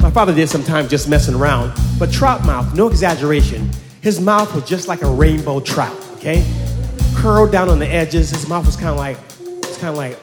My 0.00 0.10
father 0.10 0.34
did 0.34 0.48
sometimes 0.48 0.88
just 0.88 1.08
messing 1.08 1.34
around, 1.34 1.72
but 1.98 2.10
Troutmouth, 2.10 2.74
no 2.74 2.88
exaggeration, 2.88 3.70
his 4.00 4.20
mouth 4.20 4.54
was 4.54 4.64
just 4.64 4.86
like 4.86 5.02
a 5.02 5.10
rainbow 5.10 5.58
trout, 5.58 5.96
okay? 6.14 6.46
Curled 7.16 7.50
down 7.50 7.68
on 7.68 7.80
the 7.80 7.88
edges. 7.88 8.30
His 8.30 8.48
mouth 8.48 8.64
was 8.64 8.76
kind 8.76 8.90
of 8.90 8.96
like, 8.96 9.18
it's 9.40 9.78
kind 9.78 9.90
of 9.90 9.96
like, 9.96 10.16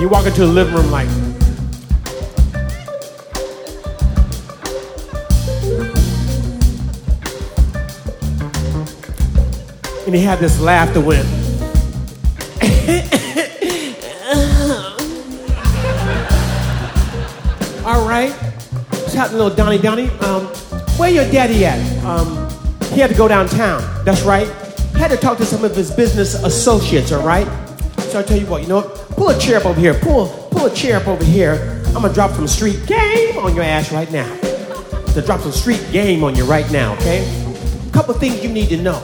you 0.00 0.08
walk 0.08 0.24
into 0.26 0.40
the 0.40 0.46
living 0.46 0.74
room 0.74 0.90
like, 0.90 1.08
and 10.06 10.14
he 10.14 10.22
had 10.22 10.38
this 10.38 10.58
laugh 10.58 10.94
that 10.94 11.00
went, 11.04 11.26
All 17.86 18.08
right. 18.08 18.32
What's 18.32 19.14
happening, 19.14 19.38
little 19.38 19.54
Donnie 19.54 19.78
Donnie? 19.78 20.08
Um, 20.20 20.46
where 20.96 21.10
your 21.10 21.30
daddy 21.30 21.64
at? 21.66 22.04
Um, 22.04 22.48
he 22.92 23.00
had 23.00 23.10
to 23.10 23.16
go 23.16 23.28
downtown. 23.28 23.82
That's 24.04 24.22
right. 24.22 24.48
He 24.92 24.98
had 24.98 25.10
to 25.10 25.16
talk 25.16 25.38
to 25.38 25.44
some 25.44 25.64
of 25.64 25.76
his 25.76 25.90
business 25.90 26.34
associates, 26.42 27.12
all 27.12 27.26
right? 27.26 27.46
So 28.10 28.18
I 28.18 28.24
tell 28.24 28.38
you 28.38 28.46
what, 28.46 28.62
you 28.62 28.66
know 28.66 28.80
what? 28.80 28.96
Pull 29.10 29.28
a 29.28 29.38
chair 29.38 29.58
up 29.58 29.66
over 29.66 29.78
here. 29.78 29.94
Pull, 29.94 30.26
pull 30.50 30.66
a 30.66 30.74
chair 30.74 30.96
up 30.96 31.06
over 31.06 31.22
here. 31.22 31.80
I'm 31.86 32.02
gonna 32.02 32.12
drop 32.12 32.32
some 32.32 32.48
street 32.48 32.84
game 32.84 33.38
on 33.38 33.54
your 33.54 33.62
ass 33.62 33.92
right 33.92 34.10
now. 34.10 34.26
To 35.14 35.22
drop 35.22 35.42
some 35.42 35.52
street 35.52 35.86
game 35.92 36.24
on 36.24 36.34
you 36.34 36.44
right 36.44 36.68
now, 36.72 36.94
okay? 36.94 37.22
A 37.86 37.90
couple 37.92 38.12
things 38.14 38.42
you 38.42 38.48
need 38.48 38.68
to 38.70 38.82
know. 38.82 39.00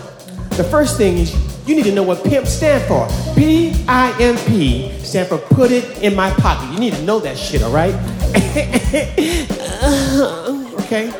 The 0.56 0.64
first 0.64 0.96
thing 0.96 1.18
is 1.18 1.32
you 1.68 1.76
need 1.76 1.84
to 1.84 1.92
know 1.92 2.02
what 2.02 2.24
pimp 2.24 2.48
stand 2.48 2.82
for. 2.88 3.06
P-I-M-P 3.36 4.98
stand 5.04 5.28
for 5.28 5.38
put 5.38 5.70
it 5.70 6.02
in 6.02 6.16
my 6.16 6.30
pocket. 6.30 6.72
You 6.72 6.80
need 6.80 6.94
to 6.94 7.02
know 7.02 7.20
that 7.20 7.38
shit, 7.38 7.62
all 7.62 7.70
right? 7.70 7.94
okay? 10.80 11.12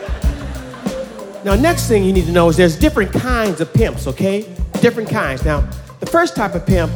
Now, 1.45 1.55
next 1.55 1.87
thing 1.87 2.03
you 2.03 2.13
need 2.13 2.27
to 2.27 2.33
know 2.33 2.49
is 2.49 2.57
there's 2.57 2.77
different 2.77 3.13
kinds 3.13 3.61
of 3.61 3.73
pimps, 3.73 4.09
okay? 4.09 4.53
Different 4.81 5.09
kinds. 5.09 5.45
Now, 5.45 5.61
the 6.01 6.07
first 6.07 6.35
type 6.35 6.57
of 6.57 6.67
pimp 6.67 6.91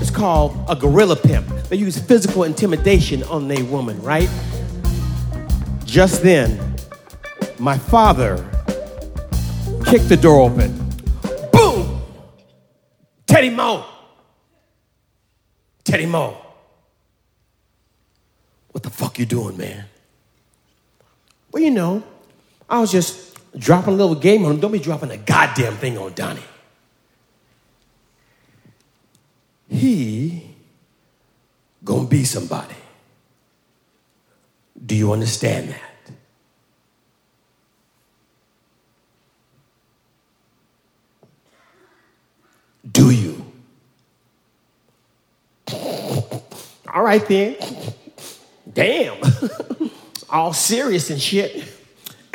is 0.00 0.10
called 0.10 0.56
a 0.68 0.74
gorilla 0.74 1.16
pimp. 1.16 1.46
They 1.68 1.76
use 1.76 1.98
physical 1.98 2.44
intimidation 2.44 3.22
on 3.24 3.50
a 3.50 3.62
woman, 3.64 4.00
right? 4.02 4.28
Just 5.84 6.22
then, 6.22 6.76
my 7.58 7.76
father 7.76 8.36
kicked 9.84 10.08
the 10.08 10.18
door 10.20 10.40
open. 10.50 10.72
Boom! 11.52 12.00
Teddy 13.26 13.50
Mo. 13.50 13.84
Teddy 15.84 16.06
Mo. 16.06 16.36
What 18.70 18.82
the 18.82 18.90
fuck 18.90 19.18
you 19.18 19.26
doing, 19.26 19.56
man? 19.56 19.84
Well, 21.50 21.62
you 21.62 21.70
know, 21.70 22.04
I 22.68 22.78
was 22.78 22.92
just 22.92 23.36
dropping 23.58 23.94
a 23.94 23.96
little 23.96 24.14
game 24.14 24.44
on 24.44 24.52
him. 24.52 24.60
Don't 24.60 24.72
be 24.72 24.78
dropping 24.78 25.10
a 25.10 25.16
goddamn 25.16 25.76
thing 25.76 25.98
on 25.98 26.12
Donnie. 26.14 26.42
He 29.70 30.56
gonna 31.84 32.08
be 32.08 32.24
somebody. 32.24 32.74
Do 34.84 34.96
you 34.96 35.12
understand 35.12 35.68
that? 35.68 35.80
Do 42.90 43.10
you? 43.10 43.44
All 46.92 47.02
right 47.02 47.24
then. 47.28 47.56
Damn. 48.72 49.18
All 50.30 50.52
serious 50.52 51.10
and 51.10 51.20
shit. 51.20 51.64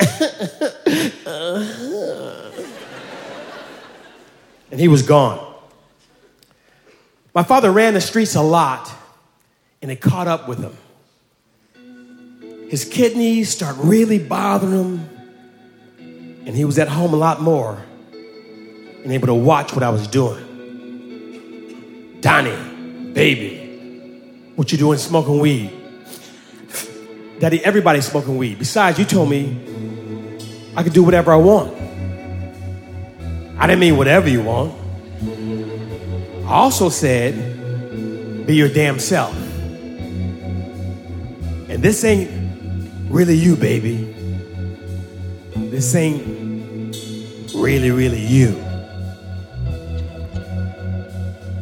and 4.70 4.80
he 4.80 4.88
was 4.88 5.02
gone. 5.02 5.45
My 7.36 7.42
father 7.42 7.70
ran 7.70 7.92
the 7.92 8.00
streets 8.00 8.34
a 8.34 8.40
lot, 8.40 8.90
and 9.82 9.90
it 9.90 10.00
caught 10.00 10.26
up 10.26 10.48
with 10.48 10.58
him. 10.58 10.74
His 12.70 12.86
kidneys 12.86 13.50
start 13.50 13.76
really 13.78 14.18
bothering 14.18 14.72
him, 14.72 15.10
and 16.46 16.56
he 16.56 16.64
was 16.64 16.78
at 16.78 16.88
home 16.88 17.12
a 17.12 17.16
lot 17.18 17.42
more 17.42 17.76
and 19.04 19.12
able 19.12 19.26
to 19.26 19.34
watch 19.34 19.74
what 19.74 19.82
I 19.82 19.90
was 19.90 20.08
doing. 20.08 20.42
Donnie, 22.22 23.12
baby, 23.12 24.50
what 24.54 24.72
you 24.72 24.78
doing 24.78 24.98
smoking 24.98 25.38
weed? 25.38 25.70
Daddy, 27.38 27.62
everybody's 27.62 28.06
smoking 28.06 28.38
weed. 28.38 28.58
Besides, 28.58 28.98
you 28.98 29.04
told 29.04 29.28
me 29.28 29.60
I 30.74 30.82
could 30.82 30.94
do 30.94 31.04
whatever 31.04 31.34
I 31.34 31.36
want. 31.36 31.76
I 33.58 33.66
didn't 33.66 33.80
mean 33.80 33.98
whatever 33.98 34.26
you 34.26 34.40
want. 34.42 35.65
Also 36.46 36.88
said, 36.88 38.46
be 38.46 38.54
your 38.54 38.68
damn 38.68 38.98
self. 38.98 39.34
And 41.68 41.82
this 41.82 42.04
ain't 42.04 42.30
really 43.10 43.34
you, 43.34 43.56
baby. 43.56 44.14
This 45.56 45.94
ain't 45.94 46.24
really, 47.54 47.90
really 47.90 48.24
you. 48.24 48.56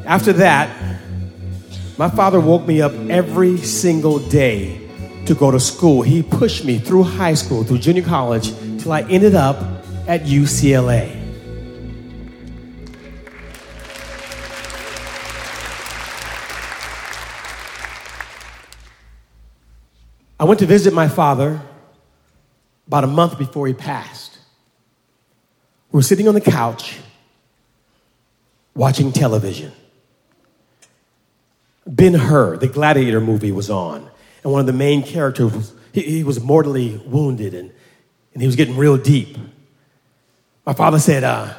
After 0.05 0.35
that, 0.35 0.69
my 1.97 2.11
father 2.11 2.39
woke 2.39 2.67
me 2.67 2.83
up 2.83 2.93
every 3.09 3.57
single 3.57 4.19
day 4.19 4.81
to 5.25 5.35
go 5.35 5.51
to 5.51 5.59
school. 5.59 6.03
He 6.03 6.23
pushed 6.23 6.65
me 6.65 6.79
through 6.79 7.05
high 7.05 7.35
school, 7.35 7.65
through 7.65 7.79
junior 7.79 8.03
college, 8.03 8.53
till 8.83 8.93
I 8.93 9.03
ended 9.03 9.35
up 9.35 9.57
at 10.07 10.25
UCLA. 10.25 11.24
I 20.39 20.45
went 20.45 20.61
to 20.61 20.67
visit 20.67 20.93
my 20.93 21.09
father 21.09 21.61
about 22.87 23.05
a 23.05 23.09
month 23.09 23.39
before 23.39 23.67
he 23.67 23.73
passed. 23.73 24.39
We 25.93 25.99
were 25.99 26.03
sitting 26.03 26.27
on 26.27 26.35
the 26.35 26.41
couch 26.41 26.99
watching 28.75 29.13
television. 29.13 29.73
Ben 31.87 32.15
Hur, 32.15 32.57
the 32.57 32.67
Gladiator 32.67 33.21
movie, 33.21 33.53
was 33.53 33.71
on. 33.71 34.11
And 34.43 34.53
one 34.53 34.61
of 34.61 34.67
the 34.67 34.73
main 34.73 35.03
characters, 35.03 35.53
was, 35.53 35.73
he, 35.93 36.03
he 36.03 36.25
was 36.25 36.41
mortally 36.41 37.01
wounded 37.07 37.55
and, 37.55 37.71
and 38.33 38.43
he 38.43 38.47
was 38.47 38.57
getting 38.57 38.77
real 38.77 38.97
deep. 38.97 39.39
My 40.67 40.73
father 40.73 40.99
said, 40.99 41.25
uh, 41.25 41.55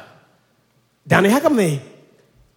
Downey, 1.06 1.30
how 1.30 1.40
come 1.40 1.56
they, 1.56 1.80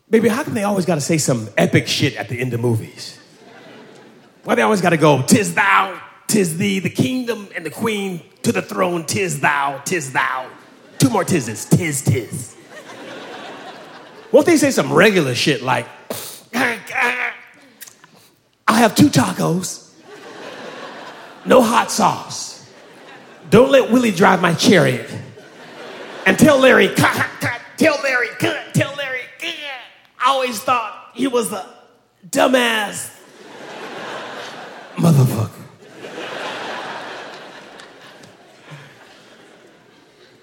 baby, 0.09 0.27
how 0.27 0.43
come 0.43 0.55
they 0.55 0.63
always 0.63 0.85
got 0.85 0.95
to 0.95 1.01
say 1.01 1.17
some 1.17 1.47
epic 1.55 1.87
shit 1.87 2.15
at 2.15 2.27
the 2.27 2.39
end 2.39 2.53
of 2.53 2.59
movies? 2.59 3.17
Why 4.43 4.55
they 4.55 4.63
always 4.63 4.81
got 4.81 4.89
to 4.89 4.97
go, 4.97 5.21
tis 5.21 5.53
thou, 5.53 6.01
tis 6.29 6.57
thee, 6.57 6.79
the 6.79 6.89
kingdom 6.89 7.49
and 7.55 7.65
the 7.65 7.69
queen 7.69 8.21
to 8.43 8.51
the 8.51 8.61
throne, 8.61 9.05
tis 9.05 9.41
thou, 9.41 9.81
tis 9.83 10.13
thou. 10.13 10.49
Two 10.99 11.09
more 11.09 11.25
tises, 11.25 11.67
tis, 11.69 12.01
tis. 12.01 12.55
Won't 14.31 14.45
they 14.45 14.57
say 14.57 14.71
some 14.71 14.93
regular 14.93 15.33
shit 15.33 15.63
like, 15.63 15.87
I'll 18.67 18.75
have 18.75 18.95
two 18.95 19.09
tacos, 19.09 19.91
no 21.45 21.61
hot 21.61 21.91
sauce. 21.91 22.69
Don't 23.49 23.71
let 23.71 23.91
Willie 23.91 24.11
drive 24.11 24.41
my 24.41 24.53
chariot. 24.53 25.09
And 26.27 26.37
tell 26.37 26.59
Larry, 26.59 26.89
tell 26.93 27.97
Larry, 28.03 28.27
tell 28.37 28.95
Larry. 28.95 29.21
I 30.21 30.29
always 30.29 30.59
thought 30.59 31.11
he 31.15 31.27
was 31.27 31.51
a 31.51 31.65
dumbass. 32.29 33.17
motherfucker. 34.95 35.58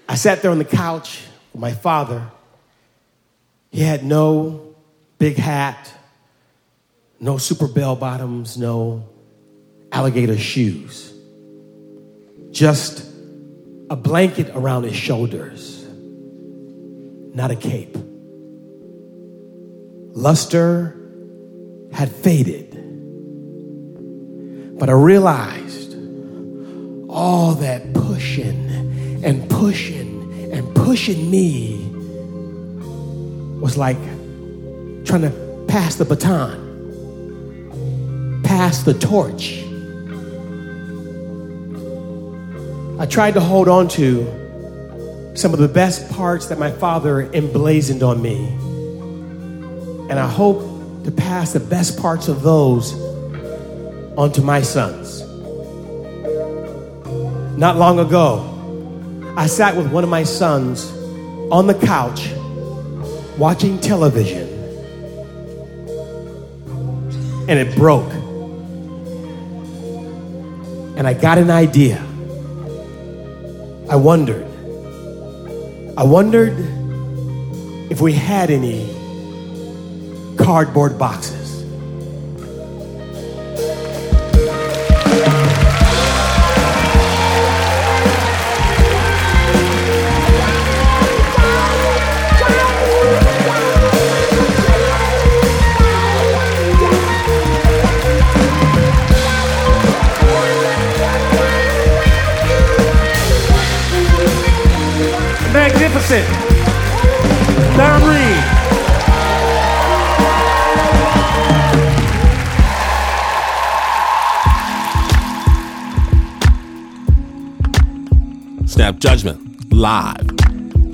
I 0.09 0.15
sat 0.15 0.41
there 0.41 0.51
on 0.51 0.57
the 0.57 0.65
couch 0.65 1.23
with 1.53 1.61
my 1.61 1.73
father. 1.73 2.31
He 3.71 3.81
had 3.81 4.05
no 4.05 4.75
big 5.19 5.35
hat, 5.35 5.93
no 7.19 7.37
super 7.37 7.67
bell 7.67 7.95
bottoms, 7.95 8.57
no 8.57 9.07
alligator 9.91 10.37
shoes. 10.37 11.13
Just 12.51 13.05
a 13.89 13.95
blanket 13.95 14.49
around 14.53 14.83
his 14.83 14.95
shoulders, 14.95 15.85
not 17.33 17.51
a 17.51 17.55
cape. 17.55 17.97
Luster 20.13 20.95
had 21.91 22.11
faded, 22.11 22.71
but 24.79 24.89
I 24.89 24.93
realized 24.93 25.66
all 27.17 27.55
that 27.55 27.93
pushing 27.95 28.69
and 29.23 29.49
pushing 29.49 30.53
and 30.53 30.75
pushing 30.75 31.31
me 31.31 31.83
was 33.59 33.75
like 33.75 33.97
trying 35.03 35.23
to 35.23 35.65
pass 35.67 35.95
the 35.95 36.05
baton, 36.05 36.53
pass 38.43 38.83
the 38.83 38.93
torch. 38.93 39.63
I 42.99 43.07
tried 43.07 43.33
to 43.33 43.39
hold 43.41 43.67
on 43.67 43.87
to 43.89 45.33
some 45.33 45.53
of 45.53 45.59
the 45.59 45.67
best 45.67 46.07
parts 46.11 46.45
that 46.49 46.59
my 46.59 46.69
father 46.69 47.23
emblazoned 47.33 48.03
on 48.03 48.21
me. 48.21 48.45
And 50.11 50.19
I 50.19 50.27
hope 50.27 50.61
to 51.03 51.11
pass 51.11 51.53
the 51.53 51.59
best 51.59 51.99
parts 51.99 52.27
of 52.27 52.43
those 52.43 52.93
onto 54.15 54.43
my 54.43 54.61
sons. 54.61 55.26
Not 57.57 57.75
long 57.75 57.97
ago, 57.97 59.33
I 59.35 59.47
sat 59.47 59.75
with 59.75 59.91
one 59.91 60.03
of 60.03 60.11
my 60.11 60.23
sons 60.23 60.91
on 61.51 61.65
the 61.65 61.73
couch 61.73 62.31
watching 63.35 63.79
television, 63.79 64.47
and 67.49 67.57
it 67.57 67.75
broke. 67.75 68.13
And 70.97 71.07
I 71.07 71.15
got 71.15 71.39
an 71.39 71.49
idea. 71.49 71.97
I 73.89 73.95
wondered. 73.95 74.45
I 75.97 76.03
wondered 76.03 76.53
if 77.89 78.01
we 78.01 78.13
had 78.13 78.51
any 78.51 78.85
cardboard 80.37 80.99
boxes. 80.99 81.46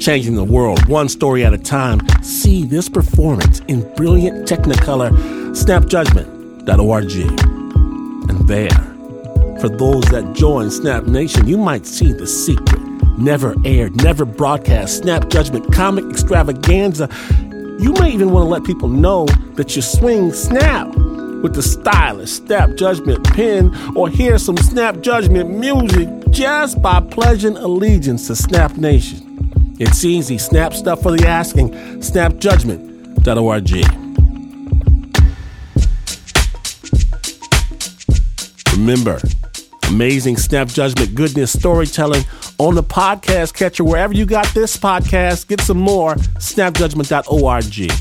Changing 0.04 0.36
the 0.36 0.44
world 0.44 0.86
one 0.90 1.08
story 1.08 1.46
at 1.46 1.54
a 1.54 1.58
time. 1.58 2.02
See 2.22 2.66
this 2.66 2.90
performance 2.90 3.62
in 3.70 3.90
brilliant 3.96 4.46
Technicolor, 4.46 5.12
snapjudgment.org. 5.56 7.12
And 8.30 8.46
there, 8.46 9.62
for 9.62 9.70
those 9.70 10.04
that 10.12 10.34
join 10.36 10.72
Snap 10.72 11.06
Nation, 11.06 11.48
you 11.48 11.58
might 11.58 11.86
see 11.86 12.12
the 12.12 12.28
secret. 12.28 12.82
Never 13.18 13.56
aired, 13.64 13.96
never 13.96 14.26
broadcast, 14.26 14.98
Snap 14.98 15.30
Judgment 15.30 15.72
comic 15.72 16.04
extravaganza. 16.12 17.08
You 17.80 17.94
may 17.94 18.12
even 18.12 18.32
want 18.32 18.48
to 18.48 18.50
let 18.50 18.66
people 18.66 18.90
know 18.90 19.26
that 19.54 19.78
you 19.78 19.82
swing 19.82 20.34
snap 20.34 20.88
with 21.42 21.56
the 21.56 21.64
stylish 21.64 22.32
Snap 22.32 22.76
Judgment 22.76 23.24
pen 23.24 23.74
or 23.96 24.10
hear 24.10 24.38
some 24.38 24.58
Snap 24.58 25.00
Judgment 25.00 25.50
music 25.50 26.10
just 26.30 26.82
by 26.82 27.00
pledging 27.00 27.56
allegiance 27.56 28.28
to 28.28 28.36
Snap 28.36 28.76
Nation. 28.76 29.23
It's 29.84 30.06
easy. 30.06 30.38
Snap 30.38 30.74
stuff 30.74 31.02
for 31.04 31.12
the 31.12 31.28
asking. 31.28 31.72
Snapjudgment.org. 32.00 33.70
Remember, 38.72 39.20
amazing 39.90 40.38
Snap 40.38 40.70
Judgment 40.70 41.14
goodness 41.14 41.52
storytelling 41.52 42.24
on 42.60 42.76
the 42.76 42.84
podcast 42.84 43.54
catcher. 43.56 43.84
Wherever 43.84 44.14
you 44.14 44.26
got 44.26 44.48
this 44.54 44.78
podcast, 44.78 45.50
get 45.50 45.60
some 45.60 45.80
more. 45.80 46.16
Snapjudgment.org. 46.16 47.92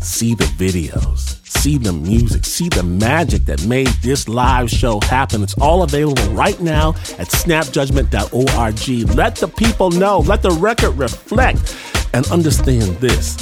See 0.00 0.34
the 0.34 0.44
videos, 0.44 1.27
see 1.58 1.76
the 1.76 1.92
music, 1.92 2.44
see 2.44 2.68
the 2.68 2.84
magic 2.84 3.44
that 3.46 3.64
made 3.66 3.88
this 4.00 4.28
live 4.28 4.70
show 4.70 5.00
happen. 5.00 5.42
It's 5.42 5.54
all 5.54 5.82
available 5.82 6.22
right 6.32 6.58
now 6.60 6.90
at 7.18 7.28
snapjudgment.org. 7.28 9.16
Let 9.16 9.36
the 9.36 9.48
people 9.48 9.90
know, 9.90 10.20
let 10.20 10.42
the 10.42 10.52
record 10.52 10.92
reflect, 10.92 11.76
and 12.14 12.26
understand 12.30 12.96
this. 12.98 13.36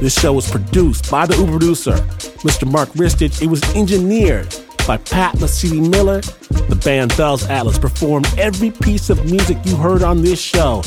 This 0.00 0.18
show 0.18 0.32
was 0.32 0.48
produced 0.48 1.10
by 1.10 1.26
the 1.26 1.36
Uber 1.36 1.50
producer, 1.50 1.96
Mr. 2.44 2.70
Mark 2.70 2.88
Ristich. 2.90 3.42
It 3.42 3.48
was 3.48 3.62
engineered 3.74 4.54
by 4.86 4.98
Pat 4.98 5.34
Mesiti 5.36 5.80
Miller. 5.90 6.20
The 6.68 6.80
band 6.84 7.16
Bells 7.16 7.44
Atlas 7.48 7.78
performed 7.78 8.28
every 8.38 8.70
piece 8.70 9.10
of 9.10 9.24
music 9.24 9.58
you 9.64 9.74
heard 9.76 10.04
on 10.04 10.22
this 10.22 10.40
show. 10.40 10.82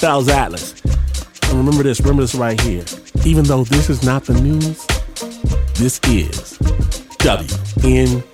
Bells 0.00 0.28
Atlas. 0.28 0.74
And 1.44 1.58
remember 1.58 1.82
this, 1.82 2.00
remember 2.00 2.22
this 2.22 2.34
right 2.34 2.58
here. 2.62 2.84
Even 3.26 3.44
though 3.44 3.64
this 3.64 3.90
is 3.90 4.02
not 4.02 4.24
the 4.24 4.40
news, 4.40 4.86
this 5.78 6.00
is 6.08 6.58
WNYC. 7.20 8.28